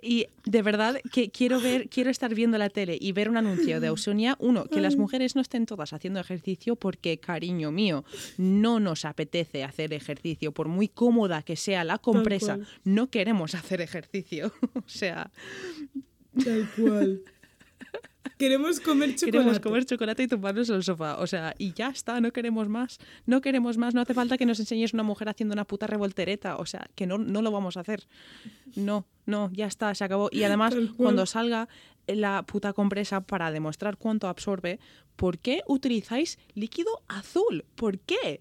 [0.00, 3.80] Y de verdad que quiero ver, quiero estar viendo la tele y ver un anuncio
[3.80, 8.04] de Ausonia, uno, que las mujeres no estén todas haciendo ejercicio porque, cariño mío,
[8.36, 13.80] no nos apetece hacer ejercicio, por muy cómoda que sea la compresa, no queremos hacer
[13.80, 14.52] ejercicio.
[14.74, 15.30] o sea,
[16.44, 17.20] Tal cual.
[18.42, 19.30] Queremos comer chocolate.
[19.30, 21.18] queremos comer chocolate y tumbarnos en el sofá.
[21.18, 22.98] O sea, y ya está, no queremos más.
[23.24, 23.94] No queremos más.
[23.94, 26.56] No hace falta que nos enseñes una mujer haciendo una puta revoltereta.
[26.56, 28.08] O sea, que no, no lo vamos a hacer.
[28.74, 30.28] No, no, ya está, se acabó.
[30.32, 31.68] Y además, cuando salga
[32.08, 34.80] la puta compresa para demostrar cuánto absorbe,
[35.14, 37.64] ¿por qué utilizáis líquido azul?
[37.76, 38.40] ¿Por qué?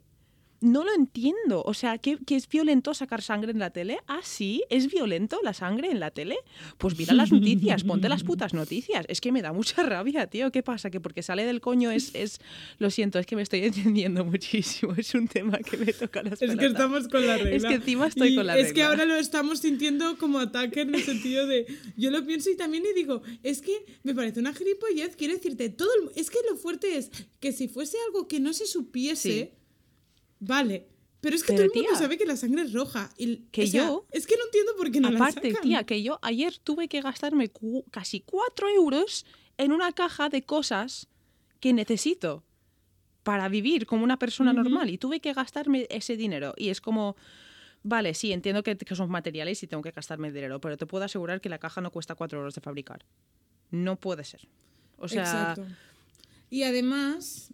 [0.61, 1.63] No lo entiendo.
[1.65, 3.97] O sea, ¿qué, qué es violento sacar sangre en la tele?
[4.07, 6.37] Ah, sí, ¿es violento la sangre en la tele?
[6.77, 9.05] Pues mira las noticias, ponte las putas noticias.
[9.09, 10.51] Es que me da mucha rabia, tío.
[10.51, 10.89] ¿Qué pasa?
[10.91, 12.39] Que porque sale del coño es, es...
[12.79, 14.93] Lo siento, es que me estoy entendiendo muchísimo.
[14.97, 17.55] Es un tema que me toca las Es que estamos con la regla.
[17.57, 18.87] Es que encima estoy Y con la Es que regla.
[18.89, 21.65] ahora lo estamos sintiendo como ataque en el sentido de.
[21.97, 25.15] Yo lo pienso y también y digo, es que me parece una gilipollez.
[25.15, 27.09] Quiero decirte, todo el- Es que lo fuerte es
[27.39, 29.60] que si fuese algo que no se supiese, Sí.
[30.41, 30.87] Vale.
[31.21, 33.09] Pero es que Pero, todo el mundo tía, sabe que la sangre es roja.
[33.15, 35.61] y- que o sea, yo- Es que no entiendo por qué no Aparte, la sacan.
[35.61, 39.25] tía, que yo ayer tuve que gastarme cu- casi 4 euros
[39.57, 41.07] en una caja de cosas
[41.59, 42.43] que necesito
[43.21, 46.55] para vivir como una persona normal y tuve que gastarme ese dinero.
[46.57, 47.15] Y es como,
[47.83, 51.03] vale, sí, entiendo que, que son materiales y tengo que gastarme dinero, pero te puedo
[51.05, 53.05] asegurar que la caja no cuesta 4 euros de fabricar.
[53.69, 54.47] No puede ser.
[54.97, 55.67] O sea, Exacto.
[56.49, 57.53] Y además,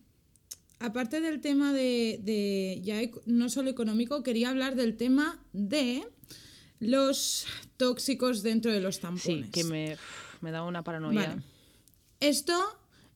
[0.79, 6.03] aparte del tema de, de ya no solo económico, quería hablar del tema de
[6.79, 7.45] los
[7.77, 9.49] tóxicos dentro de los sí, tampones.
[9.51, 9.97] que me,
[10.41, 11.29] me da una paranoia.
[11.29, 11.41] Vale.
[12.19, 12.57] Esto,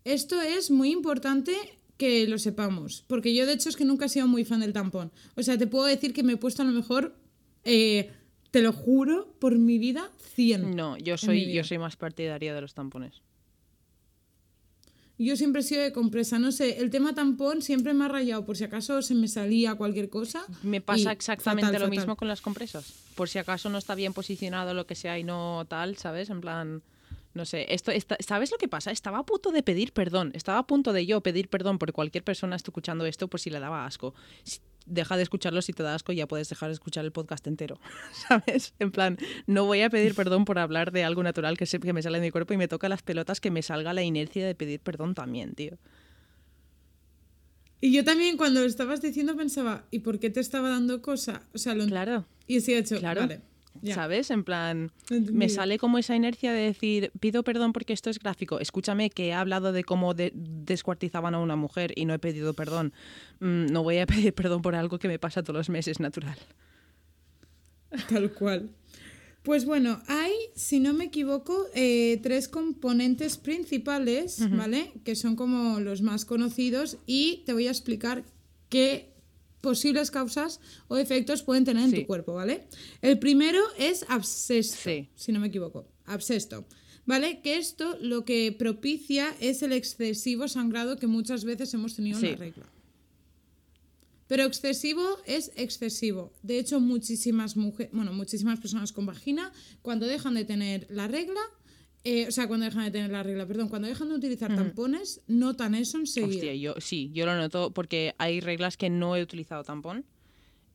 [0.04, 1.56] esto es muy importante
[1.98, 4.74] que lo sepamos, porque yo de hecho es que nunca he sido muy fan del
[4.74, 5.12] tampón.
[5.36, 7.16] O sea, te puedo decir que me he puesto a lo mejor,
[7.64, 8.12] eh,
[8.50, 10.76] te lo juro, por mi vida, 100.
[10.76, 13.22] No, yo soy, yo soy más partidaria de los tampones.
[15.24, 18.46] Yo siempre he sido de compresa, no sé, el tema tampón siempre me ha rayado
[18.46, 20.44] por si acaso se me salía cualquier cosa.
[20.64, 22.00] Me pasa exactamente fatal, lo fatal.
[22.00, 22.94] mismo con las compresas.
[23.16, 26.30] Por si acaso no está bien posicionado lo que sea y no tal, ¿sabes?
[26.30, 26.82] En plan,
[27.34, 28.92] no sé, esto ¿sabes lo que pasa?
[28.92, 32.24] Estaba a punto de pedir perdón, estaba a punto de yo pedir perdón por cualquier
[32.24, 34.14] persona esté escuchando esto por si le daba asco.
[34.44, 37.46] Si- Deja de escucharlo si te da asco, ya puedes dejar de escuchar el podcast
[37.48, 37.80] entero,
[38.28, 38.74] ¿sabes?
[38.80, 39.18] En plan,
[39.48, 42.20] no voy a pedir perdón por hablar de algo natural que sé que me sale
[42.20, 44.80] de mi cuerpo y me toca las pelotas que me salga la inercia de pedir
[44.80, 45.78] perdón también, tío.
[47.80, 51.44] Y yo también cuando lo estabas diciendo pensaba, ¿y por qué te estaba dando cosa?
[51.54, 52.26] O sea, lo Claro.
[52.48, 53.22] Y así he hecho, Claro.
[53.22, 53.42] vale.
[53.94, 54.30] ¿Sabes?
[54.32, 55.34] En plan, Entendido.
[55.34, 58.60] me sale como esa inercia de decir, pido perdón porque esto es gráfico.
[58.60, 62.54] Escúchame que he hablado de cómo de- descuartizaban a una mujer y no he pedido
[62.54, 62.94] perdón.
[63.40, 66.38] Mm, no voy a pedir perdón por algo que me pasa todos los meses, natural.
[68.10, 68.70] Tal cual.
[69.44, 74.92] Pues bueno, hay, si no me equivoco, eh, tres componentes principales, ¿vale?
[75.04, 78.24] Que son como los más conocidos y te voy a explicar
[78.70, 79.11] qué
[79.62, 82.02] posibles causas o efectos pueden tener en Sí.
[82.02, 82.68] tu cuerpo, ¿vale?
[83.02, 85.10] El primero es abscesto, Sí.
[85.16, 86.66] si no me equivoco, abscesto,
[87.06, 87.42] ¿vale?
[87.42, 92.32] Que esto lo que propicia es el excesivo sangrado que muchas veces hemos tenido en
[92.32, 92.66] la regla.
[94.28, 96.32] Pero excesivo es excesivo.
[96.42, 99.52] De hecho, muchísimas mujeres, bueno, muchísimas personas con vagina,
[99.82, 101.42] cuando dejan de tener la regla,
[102.04, 105.22] eh, o sea, cuando dejan de tener la regla, perdón, cuando dejan de utilizar tampones,
[105.28, 106.36] notan eso enseguida.
[106.36, 110.06] Hostia, yo sí, yo lo noto porque hay reglas que no he utilizado tampón.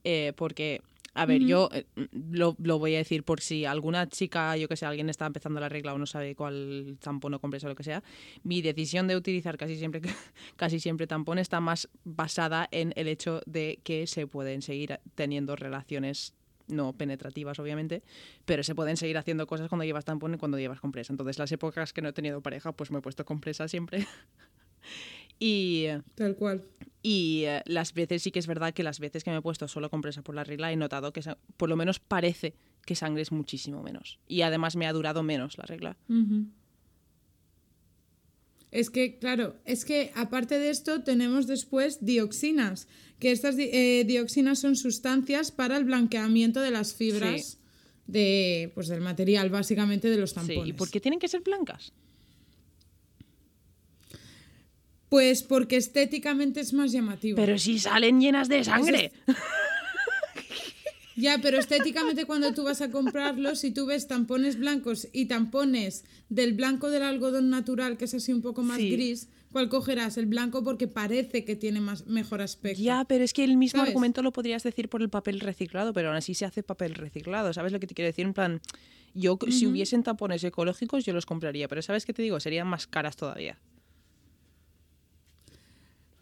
[0.04, 0.82] eh, porque,
[1.14, 1.84] a ver, yo eh,
[2.30, 5.58] lo, lo voy a decir por si alguna chica, yo que sé, alguien está empezando
[5.58, 8.04] la regla o no sabe cuál tampón o compresa o lo que sea,
[8.44, 10.02] mi decisión de utilizar casi siempre,
[10.56, 15.56] casi siempre tampón está más basada en el hecho de que se pueden seguir teniendo
[15.56, 16.34] relaciones
[16.68, 18.02] no penetrativas, obviamente,
[18.44, 21.12] pero se pueden seguir haciendo cosas cuando llevas tampón y cuando llevas compresa.
[21.12, 24.06] Entonces, las épocas que no he tenido pareja, pues me he puesto compresa siempre.
[25.38, 26.64] y, Tal cual.
[27.02, 29.68] y eh, las veces sí que es verdad que las veces que me he puesto
[29.68, 31.22] solo compresa por la regla he notado que
[31.56, 32.54] por lo menos parece
[32.84, 34.18] que sangre es muchísimo menos.
[34.28, 35.96] Y además me ha durado menos la regla.
[38.76, 44.58] Es que, claro, es que aparte de esto tenemos después dioxinas, que estas eh, dioxinas
[44.58, 47.58] son sustancias para el blanqueamiento de las fibras Sí.
[48.06, 50.68] de, pues, del material, básicamente de los Sí, tampones.
[50.68, 51.92] ¿Y por qué tienen que ser blancas?
[55.08, 57.36] Pues porque estéticamente es más llamativo.
[57.36, 59.12] Pero si salen llenas de sangre.
[61.16, 66.04] Ya, pero estéticamente cuando tú vas a comprarlos, si tú ves tampones blancos y tampones
[66.28, 68.90] del blanco del algodón natural, que es así un poco más Sí.
[68.90, 70.18] gris, ¿cuál cogerás?
[70.18, 72.82] El blanco porque parece que tiene más, mejor aspecto.
[72.82, 73.90] Ya, pero es que el mismo ¿Sabes?
[73.90, 77.52] argumento lo podrías decir por el papel reciclado, pero aún así se hace papel reciclado.
[77.54, 78.26] ¿Sabes lo que te quiero decir?
[78.26, 78.60] En plan,
[79.14, 82.38] yo si hubiesen tapones ecológicos yo los compraría, pero ¿sabes qué te digo?
[82.40, 83.56] Serían más caras todavía.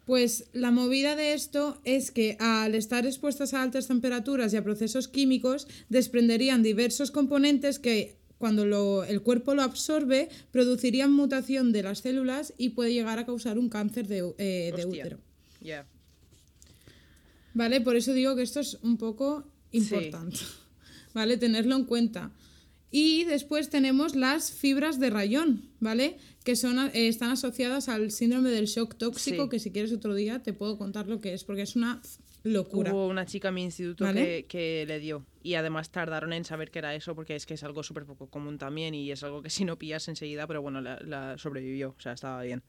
[0.05, 4.63] Pues la movida de esto es que al estar expuestas a altas temperaturas y a
[4.63, 11.81] procesos químicos, desprenderían diversos componentes que cuando lo- el cuerpo lo absorbe, producirían mutación de
[11.83, 15.19] las células y puede llegar a causar un cáncer de, eh, de útero.
[17.53, 17.81] ¿Vale?
[17.81, 20.39] Por eso digo que esto es un poco importante.
[21.13, 21.37] ¿Vale?
[21.37, 22.31] Tenerlo en cuenta.
[22.97, 26.17] Y después tenemos las fibras de rayón, ¿vale?
[26.45, 29.49] Que son, eh, están asociadas al síndrome del shock tóxico, Sí.
[29.49, 32.01] que si quieres otro día te puedo contar lo que es, porque es una
[32.43, 32.93] locura.
[32.93, 34.23] Hubo una chica en mi instituto ¿Vale?
[34.23, 35.25] que, que le dio.
[35.43, 38.29] Y además tardaron en saber que era eso porque es que es algo súper poco
[38.29, 41.95] común también y es algo que si no pillas enseguida, pero bueno, la, la sobrevivió,
[41.97, 42.63] o sea, estaba bien.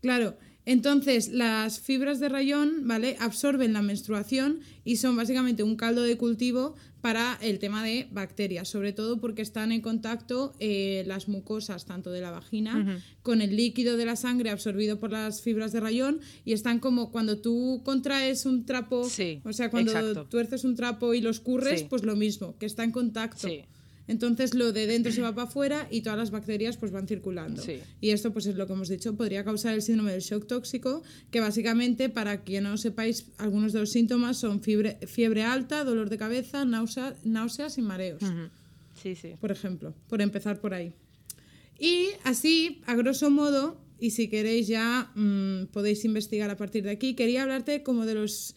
[0.00, 0.38] Claro,
[0.70, 3.16] entonces las fibras de rayón, ¿vale?
[3.20, 8.68] Absorben la menstruación y son básicamente un caldo de cultivo para el tema de bacterias,
[8.68, 13.56] sobre todo porque están en contacto eh, las mucosas, tanto de la vagina, con el
[13.56, 17.80] líquido de la sangre absorbido por las fibras de rayón y están como cuando tú
[17.84, 20.26] contraes un trapo, Sí, o sea, cuando exacto.
[20.26, 21.86] tuerces un trapo y lo escurres, Sí.
[21.88, 23.48] pues lo mismo, que está en contacto.
[23.48, 23.62] Sí.
[24.08, 27.62] Entonces lo de dentro se va para afuera y todas las bacterias pues van circulando.
[27.62, 27.78] Sí.
[28.00, 31.02] Y esto pues es lo que hemos dicho, podría causar el síndrome del shock tóxico,
[31.30, 36.08] que básicamente, para que no sepáis, algunos de los síntomas son fiebre, fiebre alta, dolor
[36.10, 38.22] de cabeza, náusea- náuseas y mareos.
[39.00, 39.34] Sí, sí.
[39.40, 40.92] por ejemplo, por empezar por ahí.
[41.78, 46.90] Y así, a grosso modo, y si queréis ya mm, podéis investigar a partir de
[46.90, 48.56] aquí, quería hablarte como de los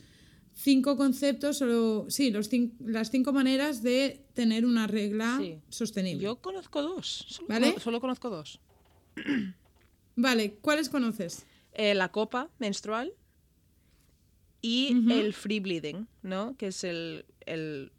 [0.61, 5.57] cinco conceptos, o sí, los cin- las cinco maneras de tener una regla Sí.
[5.69, 6.23] sostenible.
[6.23, 7.25] Yo conozco dos.
[7.29, 7.67] Solo, ¿Vale?
[7.69, 8.59] cono- solo conozco dos.
[10.15, 11.45] Vale, ¿cuáles conoces?
[11.73, 13.13] Eh, la copa menstrual
[14.61, 16.55] y el free bleeding, ¿no?
[16.57, 17.25] Que es el...
[17.45, 17.91] el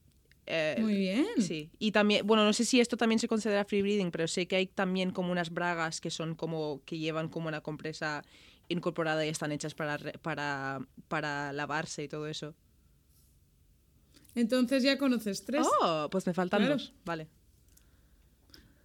[0.47, 1.27] eh, Muy bien.
[1.39, 4.47] Sí, y también, bueno, no sé si esto también se considera free bleeding, pero sé
[4.47, 8.25] que hay también como unas bragas que son como, que llevan como una compresa
[8.69, 12.55] incorporada y están hechas para, para, para lavarse y todo eso.
[14.35, 15.67] Entonces ya conoces tres.
[15.83, 16.75] Oh, pues me faltan Claro.
[16.75, 17.29] dos, vale.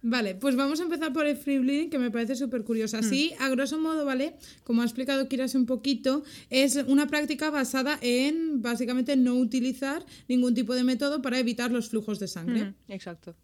[0.00, 2.96] Vale, pues vamos a empezar por el free bleeding, que me parece súper curioso.
[2.96, 4.36] Así, a grosso modo, ¿vale?
[4.62, 10.54] Como ha explicado Kiras un poquito, es una práctica basada en básicamente no utilizar ningún
[10.54, 12.62] tipo de método para evitar los flujos de sangre.
[12.62, 13.34] Ujú, Exacto.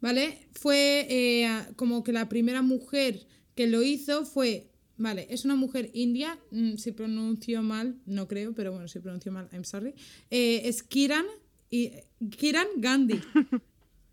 [0.00, 0.48] ¿Vale?
[0.52, 4.70] Fue eh, como que la primera mujer que lo hizo fue.
[4.96, 9.32] Vale, es una mujer india, mm, si pronuncio mal, no creo, pero bueno, si pronuncio
[9.32, 9.94] mal, I'm sorry.
[10.30, 11.24] Eh, es Kiran,
[11.70, 11.90] y,
[12.36, 13.20] Kiran Gandhi.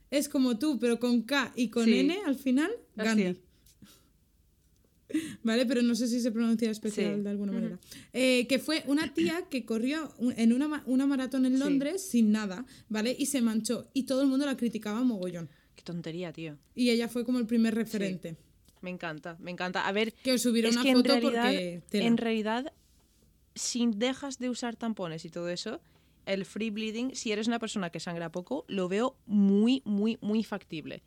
[0.09, 1.99] es como tú, pero con K y con Sí.
[1.99, 3.38] N al final, Gandhi.
[5.43, 5.65] ¿Vale?
[5.65, 7.21] Pero no sé si se pronuncia especial Sí.
[7.23, 7.79] de alguna manera.
[8.13, 11.59] Eh, que fue una tía que corrió en una, una maratón en Sí.
[11.59, 13.13] Londres sin nada, ¿vale?
[13.19, 13.89] Y se manchó.
[13.93, 15.49] Y todo el mundo la criticaba mogollón.
[15.75, 16.57] Qué tontería, tío.
[16.75, 18.38] Y ella fue como el primer referente.
[18.82, 19.88] Me encanta, me encanta.
[19.88, 22.73] A ver, Que es una que en foto realidad, porque en realidad,
[23.55, 25.79] si dejas de usar tampones y todo eso,
[26.25, 30.43] el free bleeding, si eres una persona que sangra poco, lo veo muy, muy, muy
[30.43, 31.03] factible.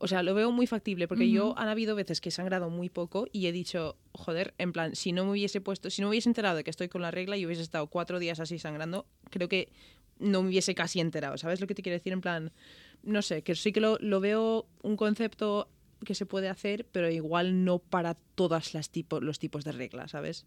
[0.00, 2.88] O sea, lo veo muy factible porque yo han habido veces que he sangrado muy
[2.88, 6.10] poco y he dicho, joder, en plan, si no me hubiese puesto, si no me
[6.10, 9.06] hubiese enterado de que estoy con la regla y hubiese estado cuatro días así sangrando,
[9.30, 9.72] creo que
[10.20, 11.36] no me hubiese casi enterado.
[11.36, 12.12] ¿Sabes lo que te quiero decir?
[12.12, 12.52] En plan,
[13.02, 15.68] no sé, que sí que lo, lo veo un concepto
[16.04, 20.12] que se puede hacer, pero igual no para todas las tipo, los tipos de reglas,
[20.12, 20.46] ¿sabes?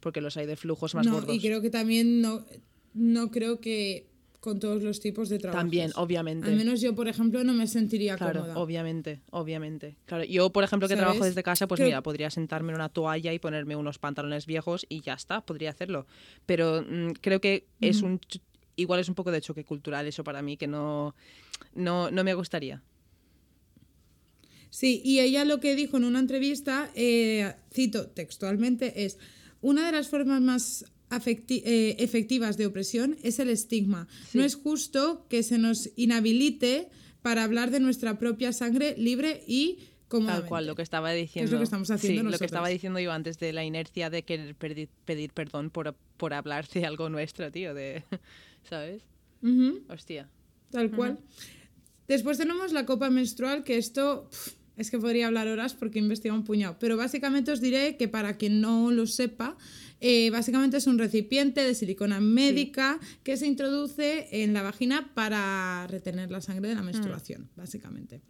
[0.00, 1.34] Porque los hay de flujos más no, gordos.
[1.34, 2.44] y creo que también no,
[2.94, 4.06] no creo que
[4.40, 5.60] con todos los tipos de trabajo.
[5.62, 6.48] También, obviamente.
[6.48, 8.58] Al menos yo, por ejemplo, no me sentiría Claro, cómoda.
[8.58, 9.96] obviamente, obviamente.
[10.04, 11.30] Claro, yo, por ejemplo, que trabajo ¿Sabes?
[11.36, 14.84] desde casa, pues Creo- mira, podría sentarme en una toalla y ponerme unos pantalones viejos
[14.88, 16.06] y ya está, podría hacerlo.
[16.44, 18.18] Pero mm, creo que es un
[18.74, 21.14] igual es un poco de choque cultural eso para mí que no
[21.74, 22.82] no, no me gustaría.
[24.74, 29.18] Sí, y ella lo que dijo en una entrevista, eh, cito textualmente, es
[29.60, 34.08] una de las formas más eh, efectivas de opresión es el estigma.
[34.32, 36.88] No es justo que se nos inhabilite
[37.20, 39.78] para hablar de nuestra propia sangre libre y.
[40.08, 41.48] Tal cual, lo que estaba diciendo.
[41.48, 44.08] es lo que estamos haciendo Sí, lo que estaba diciendo yo antes de la inercia
[44.08, 48.04] de querer perdi- pedir perdón por, por hablar de algo nuestro, tío, de
[48.70, 49.02] ¿sabes?
[49.42, 49.82] Ujú.
[49.90, 50.30] Hostia.
[50.70, 51.18] Tal cual.
[52.08, 54.28] Después tenemos la copa menstrual, que esto
[54.76, 56.76] es que podría hablar horas porque he investigado un puñado.
[56.78, 59.56] Pero básicamente os diré que para quien no lo sepa,
[60.00, 65.86] eh, básicamente es un recipiente de silicona médica que se introduce en la vagina para
[65.88, 68.20] retener la sangre de la menstruación, básicamente.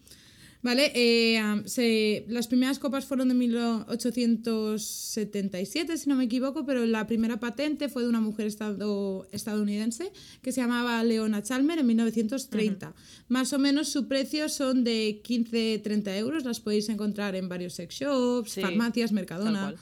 [0.63, 0.93] ¿Vale?
[0.95, 7.41] Eh, se- las primeras copas fueron de 1877, si no me equivoco, pero la primera
[7.41, 12.95] patente fue de una mujer estado- estadounidense que se llamaba Leona Chalmer en 1930.
[13.29, 17.95] Más o menos su precio son de 15-30 euros, las podéis encontrar en varios sex
[17.97, 19.75] shops, Sí, farmacias, Mercadona.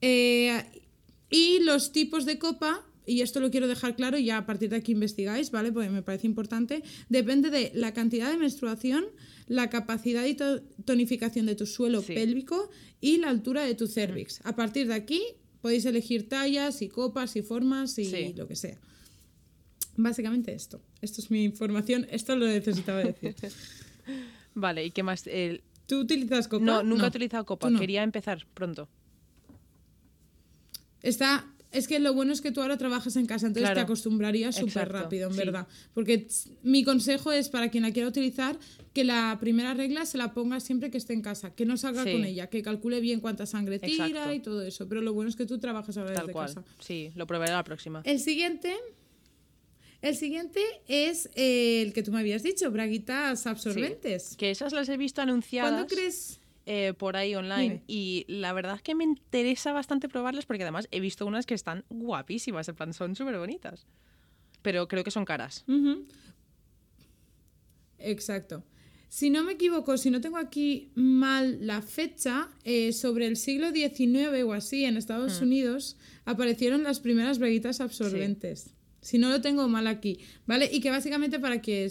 [0.00, 0.64] Eh,
[1.30, 4.70] y los tipos de copa, y esto lo quiero dejar claro y ya a partir
[4.70, 5.72] de aquí investigáis, ¿vale?
[5.72, 9.04] Porque me parece importante, depende de la cantidad de menstruación,
[9.48, 12.14] la capacidad y to- tonificación de tu suelo Sí.
[12.14, 14.40] pélvico y la altura de tu cervix.
[14.44, 15.20] A partir de aquí
[15.60, 18.32] podéis elegir tallas y copas y formas y Sí.
[18.36, 18.78] lo que sea.
[19.96, 20.80] Básicamente esto.
[21.02, 22.06] Esto es mi información.
[22.10, 23.34] Esto lo necesitaba decir.
[24.54, 25.26] Vale, ¿y qué más?
[25.26, 26.64] El- ¿Tú utilizas copa?
[26.64, 27.68] No, nunca he utilizado copa.
[27.70, 27.80] No.
[27.80, 28.88] Quería empezar pronto.
[31.02, 33.84] Está, es que lo bueno es que tú ahora trabajas en casa, entonces te Claro.
[33.86, 35.38] acostumbrarías súper rápido, en sí.
[35.38, 35.68] verdad.
[35.94, 36.26] Porque
[36.62, 38.58] mi consejo es para quien la quiera utilizar,
[38.92, 42.02] que la primera regla se la ponga siempre que esté en casa, que no salga
[42.04, 42.12] Sí.
[42.12, 44.32] con ella, que calcule bien cuánta sangre tira Exacto.
[44.34, 44.88] y todo eso.
[44.88, 46.46] Pero lo bueno es que tú trabajas ahora Tal desde cual.
[46.48, 46.64] casa.
[46.80, 48.02] Sí, lo probaré la próxima.
[48.04, 48.74] El siguiente.
[50.02, 54.34] El siguiente es eh, el que tú me habías dicho, braguitas absorbentes.
[54.36, 55.72] Que esas las he visto anunciadas.
[55.72, 56.39] ¿Cuándo crees?
[56.72, 57.84] Eh, por ahí online Dime.
[57.88, 61.54] y la verdad es que me interesa bastante probarlas porque además he visto unas que
[61.54, 63.88] están guapísimas, en plan son súper bonitas.
[64.62, 65.64] Pero creo que son caras.
[67.98, 68.62] Exacto.
[69.08, 73.72] Si no me equivoco, si no tengo aquí mal la fecha, eh, sobre el siglo
[73.72, 78.76] XIX o así en Estados Unidos aparecieron las primeras braguitas absorbentes.
[79.02, 80.68] Si no lo tengo mal aquí, ¿vale?
[80.70, 81.90] Y que básicamente para que,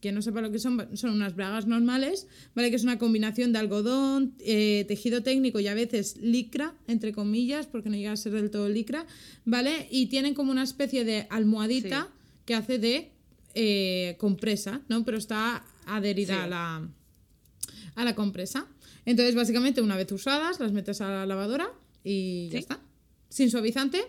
[0.00, 2.26] que no sepa lo que son, son unas bragas normales,
[2.56, 2.70] ¿vale?
[2.70, 7.66] Que es una combinación de algodón, eh, tejido técnico y a veces licra, entre comillas,
[7.68, 9.06] porque no llega a ser del todo licra,
[9.44, 9.86] ¿vale?
[9.92, 12.08] Y tienen como una especie de almohadita
[12.46, 13.12] que hace de
[13.54, 15.04] eh, compresa, ¿no?
[15.04, 16.40] Pero está adherida Sí.
[16.40, 16.88] a, la,
[17.94, 18.66] a la compresa.
[19.06, 21.68] Entonces, básicamente, una vez usadas, las metes a la lavadora
[22.02, 22.80] y ya está.
[23.28, 24.02] Sin suavizante,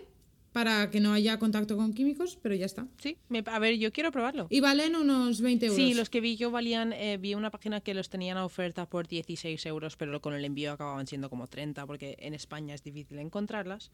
[0.56, 2.86] para que no haya contacto con químicos, pero ya está.
[2.96, 4.46] Sí, me- a ver, yo quiero probarlo.
[4.48, 5.76] Y valen unos 20 euros.
[5.76, 8.88] Sí, los que vi yo valían, eh, vi una página que los tenían a oferta
[8.88, 12.82] por 16 euros, pero con el envío acababan siendo como 30, porque en España es
[12.82, 13.90] difícil encontrarlas.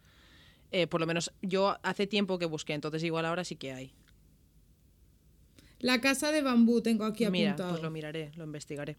[0.71, 3.93] Eh, por lo menos yo hace tiempo que busqué, entonces igual ahora sí que hay.
[5.81, 7.71] La casa de bambú tengo aquí Mira, apuntado.
[7.71, 8.97] pues lo miraré, lo investigaré.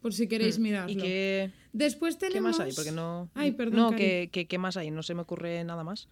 [0.00, 0.92] por si queréis Mm, mirarlo.
[0.92, 2.56] ¿Y qué, Después qué tenemos...
[2.56, 2.72] más hay?
[2.72, 3.28] Porque no...
[3.34, 3.90] Ay, perdón, No.
[3.96, 4.92] ¿qué, qué, qué más hay?
[4.92, 6.08] No se me ocurre nada más.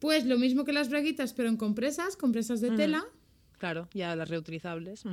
[0.00, 3.04] Pues lo mismo que las braguitas, pero en compresas, compresas de tela.
[3.58, 5.04] Claro, ya las reutilizables.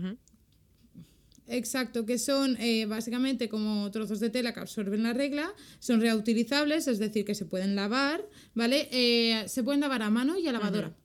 [1.50, 6.88] Exacto, que son eh, básicamente como trozos de tela que absorben la regla, son reutilizables,
[6.88, 8.90] es decir, que se pueden lavar, ¿vale?
[8.92, 10.96] Eh, se pueden lavar a mano y a lavadora.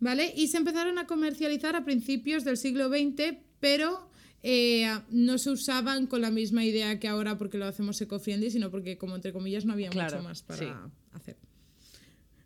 [0.00, 0.32] ¿Vale?
[0.36, 4.10] Y se empezaron a comercializar a principios del siglo XX, pero
[4.42, 8.70] eh, no se usaban con la misma idea que ahora porque lo hacemos eco-friendly, sino
[8.70, 10.66] porque, como entre comillas, no había Claro, mucho más para sí.
[11.12, 11.36] hacer.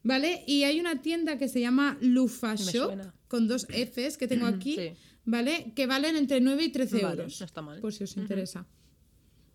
[0.06, 0.44] ¿Vale?
[0.46, 2.92] Y hay una tienda que se llama Lufa Shop,
[3.28, 4.90] con dos Fs que tengo aquí, Sí.
[5.24, 5.72] ¿vale?
[5.74, 7.40] Que valen entre 9 y 13 Vale, euros.
[7.40, 7.80] no está mal.
[7.80, 8.66] Por si os interesa.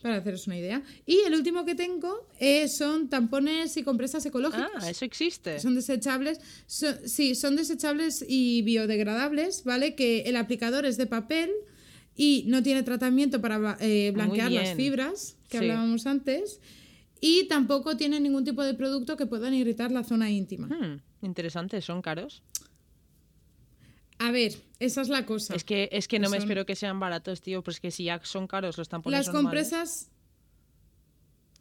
[0.02, 0.82] Para haceros una idea.
[1.06, 4.70] Y el último que tengo eh, son tampones y compresas ecológicas.
[4.84, 5.60] Ah, eso existe.
[5.60, 6.40] Son desechables.
[6.66, 9.96] son- sí, son desechables y biodegradables, ¿vale?
[9.96, 11.52] Que el aplicador es de papel
[12.16, 15.64] y no tiene tratamiento para eh, blanquear las fibras que Sí.
[15.64, 16.60] hablábamos antes.
[17.24, 20.68] Y tampoco tiene ningún tipo de producto que puedan irritar la zona íntima.
[20.68, 22.42] Hmm, interesante, ¿son caros?
[24.18, 25.56] A ver, esa es la cosa.
[25.56, 28.20] Es que, es que no me espero que sean baratos, tío, pues que si ya
[28.24, 29.70] son caros los tampones Las normales.
[29.70, 30.10] compresas.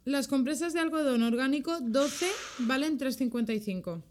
[0.03, 2.25] Las compresas de algodón orgánico 12
[2.59, 4.01] valen 3,55.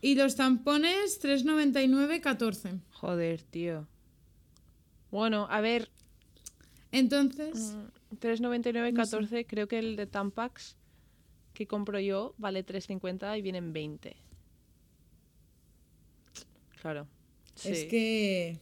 [0.00, 2.78] Y los tampones 3,99, 14.
[2.92, 3.86] Joder, tío.
[5.10, 5.90] Bueno, a ver,
[6.90, 7.97] Entonces, Mm.
[8.10, 10.76] 3,99, 14, creo que el de Tampax
[11.54, 14.16] que compro yo vale 3,50 y vienen 20.
[16.80, 17.08] Claro.
[17.64, 18.58] es que.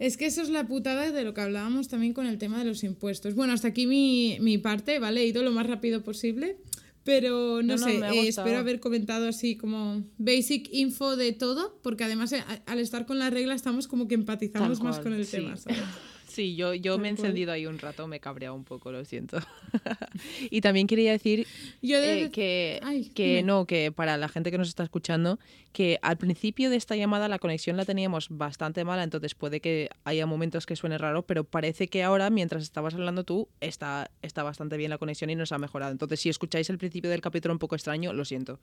[0.00, 2.64] Es que eso es la putada de lo que hablábamos también con el tema de
[2.64, 3.36] los impuestos.
[3.36, 5.20] Bueno, hasta aquí mi, mi parte, ¿vale?
[5.20, 6.58] He ido lo más rápido posible.
[7.04, 11.78] Pero no, No, no, sé, eh, espero haber comentado así como basic info de todo,
[11.82, 15.04] porque además eh, al estar con la regla estamos como que empatizamos Tal más cual,
[15.04, 15.36] con el sí.
[15.36, 15.78] tema, ¿sabes?
[16.34, 19.04] Sí, yo, yo me he encendido ahí un rato, me he cabreado un poco, lo
[19.04, 19.38] siento.
[20.50, 21.46] y también quería decir
[21.80, 25.38] Yo eh, que, Ay, que no, que para la gente que nos está escuchando,
[25.72, 29.90] que al principio de esta llamada la conexión la teníamos bastante mala, entonces puede que
[30.02, 34.42] haya momentos que suene raro, pero parece que ahora, mientras estabas hablando tú, está, está
[34.42, 35.92] bastante bien la conexión y nos ha mejorado.
[35.92, 38.58] Entonces, si escucháis el principio del capítulo un poco extraño, lo siento.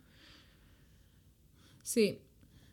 [1.83, 2.19] Sí.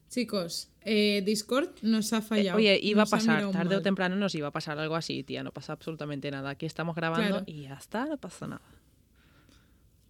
[0.08, 2.56] Chicos, eh, Discord nos ha Eh, fallado.
[2.58, 5.42] oye, iba a nos pasar, tarde o temprano nos iba a pasar algo así, tía,
[5.42, 6.50] no pasa absolutamente nada.
[6.50, 7.44] Aquí estamos grabando Claro.
[7.46, 8.62] y ya está, no pasa nada.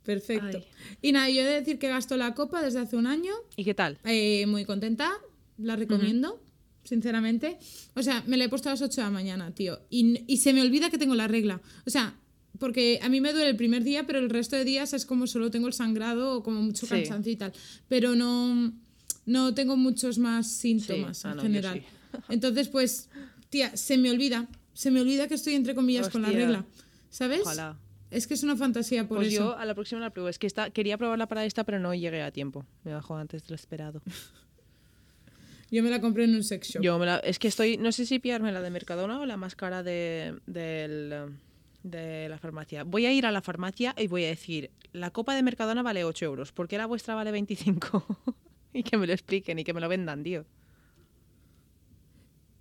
[0.05, 0.59] Perfecto.
[0.59, 0.67] Ay.
[1.03, 3.33] Y nada, yo he de decir que gasto la copa desde hace un año.
[3.57, 3.99] ¿Y qué tal?
[4.05, 5.11] Eh, muy contenta,
[5.59, 6.41] la recomiendo,
[6.85, 7.59] sinceramente.
[7.95, 9.81] O sea, me la he puesto a las 8 de la mañana, tío.
[9.91, 11.61] Y, y se me olvida que tengo la regla.
[11.87, 12.15] O sea,
[12.59, 15.27] porque a mí me duele el primer día, pero el resto de días es como
[15.27, 16.91] solo tengo el sangrado o como mucho Sí.
[16.95, 17.53] cansancio y tal.
[17.89, 18.73] Pero no,
[19.29, 21.81] no tengo muchos más síntomas Ah, en no, yo general.
[21.81, 22.19] sí.
[22.31, 23.09] Entonces, pues,
[23.51, 24.49] tía, se me olvida.
[24.75, 26.65] Se me olvida que estoy entre comillas con la regla.
[27.11, 27.41] ¿Sabes?
[27.43, 27.77] Ojalá.
[28.11, 29.37] Es que es una fantasía por Pues eso.
[29.53, 30.29] yo a la próxima la pruebo.
[30.29, 32.65] Es que esta, quería probarla para esta, pero no llegué a tiempo.
[32.85, 34.03] Me bajó antes de lo esperado.
[35.71, 36.83] Yo me la compré en un sex shop.
[36.83, 39.37] Yo me la- es que estoy, no sé si pillarme la de Mercadona o la
[39.37, 41.27] más cara de, eh,
[41.83, 42.85] de la farmacia.
[42.85, 46.05] Voy a ir a la farmacia y voy a decir, la copa de Mercadona vale
[46.05, 48.07] 8 euros, ¿por qué la vuestra vale 25?
[48.73, 50.45] y que me lo expliquen y que me lo vendan, tío.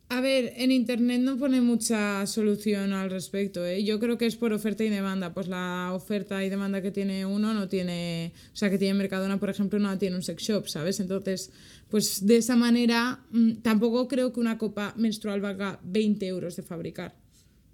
[0.10, 3.66] A ver, en internet no pone mucha solución al respecto.
[3.66, 3.84] ¿eh?
[3.84, 5.34] Yo creo que es por oferta y demanda.
[5.34, 8.32] Pues la oferta y demanda que tiene uno no tiene.
[8.54, 11.02] O sea, que tiene Mercadona, por ejemplo, no tiene un sex shop, ¿sabes?
[11.02, 11.52] Entonces,
[11.90, 16.64] pues de esa manera, mm, tampoco creo que una copa menstrual valga 20 euros de
[16.64, 17.14] fabricar.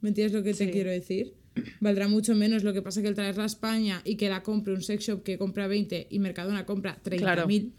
[0.02, 0.72] ¿Me entiendes lo que te Sí.
[0.72, 1.36] quiero decir?
[1.82, 2.64] Valdrá mucho menos.
[2.64, 5.06] Lo que pasa es que el traerla a España y que la compre un sex
[5.06, 7.74] shop que compra 20 y Mercadona compra 30.000.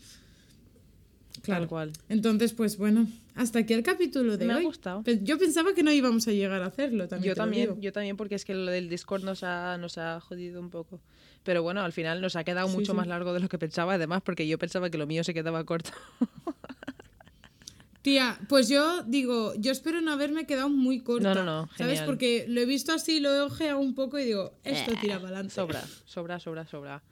[1.53, 1.93] Tal cual.
[2.09, 4.65] Entonces, pues bueno, hasta aquí el capítulo de Me ha hoy.
[4.65, 5.03] gustado.
[5.03, 7.31] Pe- Yo pensaba que no íbamos a llegar a hacerlo también.
[7.33, 10.61] Yo también, yo también, porque es que lo del Discord nos ha, nos ha jodido
[10.61, 11.01] un poco.
[11.43, 12.97] Pero bueno, al final nos ha quedado Sí, mucho sí.
[12.97, 15.63] más largo de lo que pensaba, además, porque yo pensaba que lo mío se quedaba
[15.65, 15.91] corto.
[18.03, 21.33] Tía, pues yo digo, yo espero no haberme quedado muy corta.
[21.33, 22.01] No, no, no, ¿Sabes?
[22.01, 22.05] genial.
[22.07, 25.15] Porque lo he visto así, lo he ojeado un poco y digo, esto Eh, tira
[25.17, 25.55] para adelante.
[25.55, 27.03] Sobra, sobra, sobra, sobra.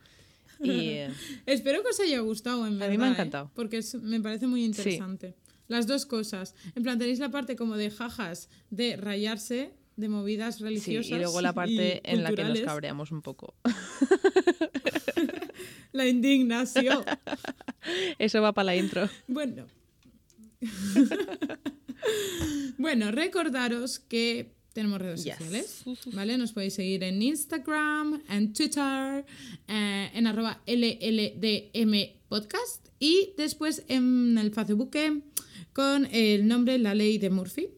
[0.65, 1.11] Y eh,
[1.47, 2.91] Espero que os haya gustado, en A verdad.
[2.91, 3.13] mí me ha ¿eh?
[3.13, 3.51] encantado.
[3.55, 5.35] Porque es- me parece muy interesante.
[5.69, 6.55] Las dos cosas.
[6.75, 11.11] En plan, tenéis la parte como de jajas, de rayarse, de movidas sí, religiosas.
[11.13, 13.55] y luego la parte en la que nos cabreamos un poco.
[15.93, 17.05] La indignación.
[18.19, 19.09] Eso va para la intro.
[19.29, 19.67] Bueno.
[22.79, 25.37] bueno, recordaros que tenemos redes Yes.
[25.37, 26.39] sociales, ¿vale?
[26.39, 29.25] Nos podéis seguir en Instagram, en Twitter,
[29.69, 34.91] eh, en arroba LLDM podcast y después en el Facebook
[35.73, 37.69] con el nombre La Ley de Murphy.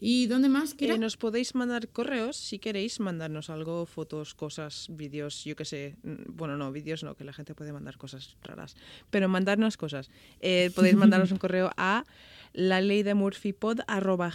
[0.00, 0.94] ¿Y dónde más, Kira?
[0.94, 5.96] Eh, nos podéis mandar correos si queréis mandarnos algo, fotos, cosas, vídeos, yo qué sé.
[6.04, 8.76] Mm, Bueno, no, vídeos no, que la gente puede mandar cosas raras.
[9.10, 10.08] Pero mandarnos cosas.
[10.40, 12.04] Eh, podéis mandarnos un correo a
[12.52, 13.14] la ley de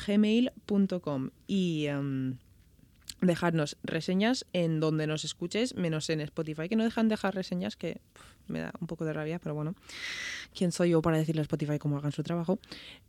[0.07, 2.37] gmail.com y em,
[3.21, 8.01] dejarnos reseñas en donde nos escuches, menos en Spotify, que no dejan dejar reseñas, que
[8.47, 9.73] me da un poco de rabia, pero bueno,
[10.53, 12.59] ¿quién soy yo para decirle a Spotify cómo hagan su trabajo?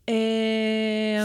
[0.06, 1.18] Eh,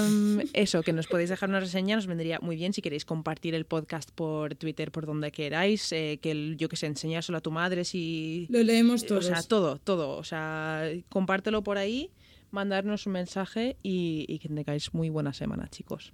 [0.53, 3.65] eso, que nos podéis dejar una reseña, nos vendría muy bien si queréis compartir el
[3.65, 7.51] podcast por Twitter, por donde queráis, eh, que el- yo que sé, enseñárselo a tu
[7.51, 8.47] madre si...
[8.49, 9.25] Lo leemos O todos.
[9.27, 10.17] sea, todo, todo.
[10.17, 12.09] O sea, compártelo por ahí,
[12.51, 16.13] mandarnos un mensaje y, y que tengáis muy buena semana, chicos.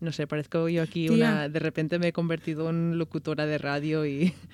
[0.00, 1.14] No sé, parezco yo aquí Tía.
[1.16, 1.48] una...
[1.48, 4.34] De repente me he convertido en locutora de radio y...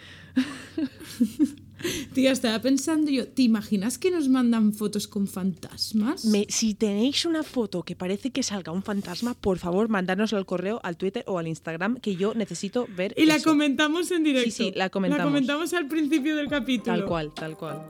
[2.14, 6.24] Tía, estaba pensando yo, ¿te imaginas que nos mandan fotos con fantasmas?
[6.26, 10.46] Me- si tenéis una foto que parece que salga un fantasma, por favor, mandárnoslo al
[10.46, 13.50] correo, al Twitter o al Instagram, que yo necesito ver Y la eso.
[13.50, 14.50] comentamos en directo.
[14.50, 15.24] Sí, sí, la comentamos.
[15.24, 16.96] La comentamos al principio del capítulo.
[16.96, 17.82] Tal cual, tal cual.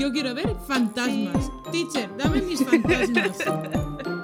[0.00, 1.52] Yo quiero ver fantasmas.
[1.70, 3.36] Teacher, dame mis fantasmas.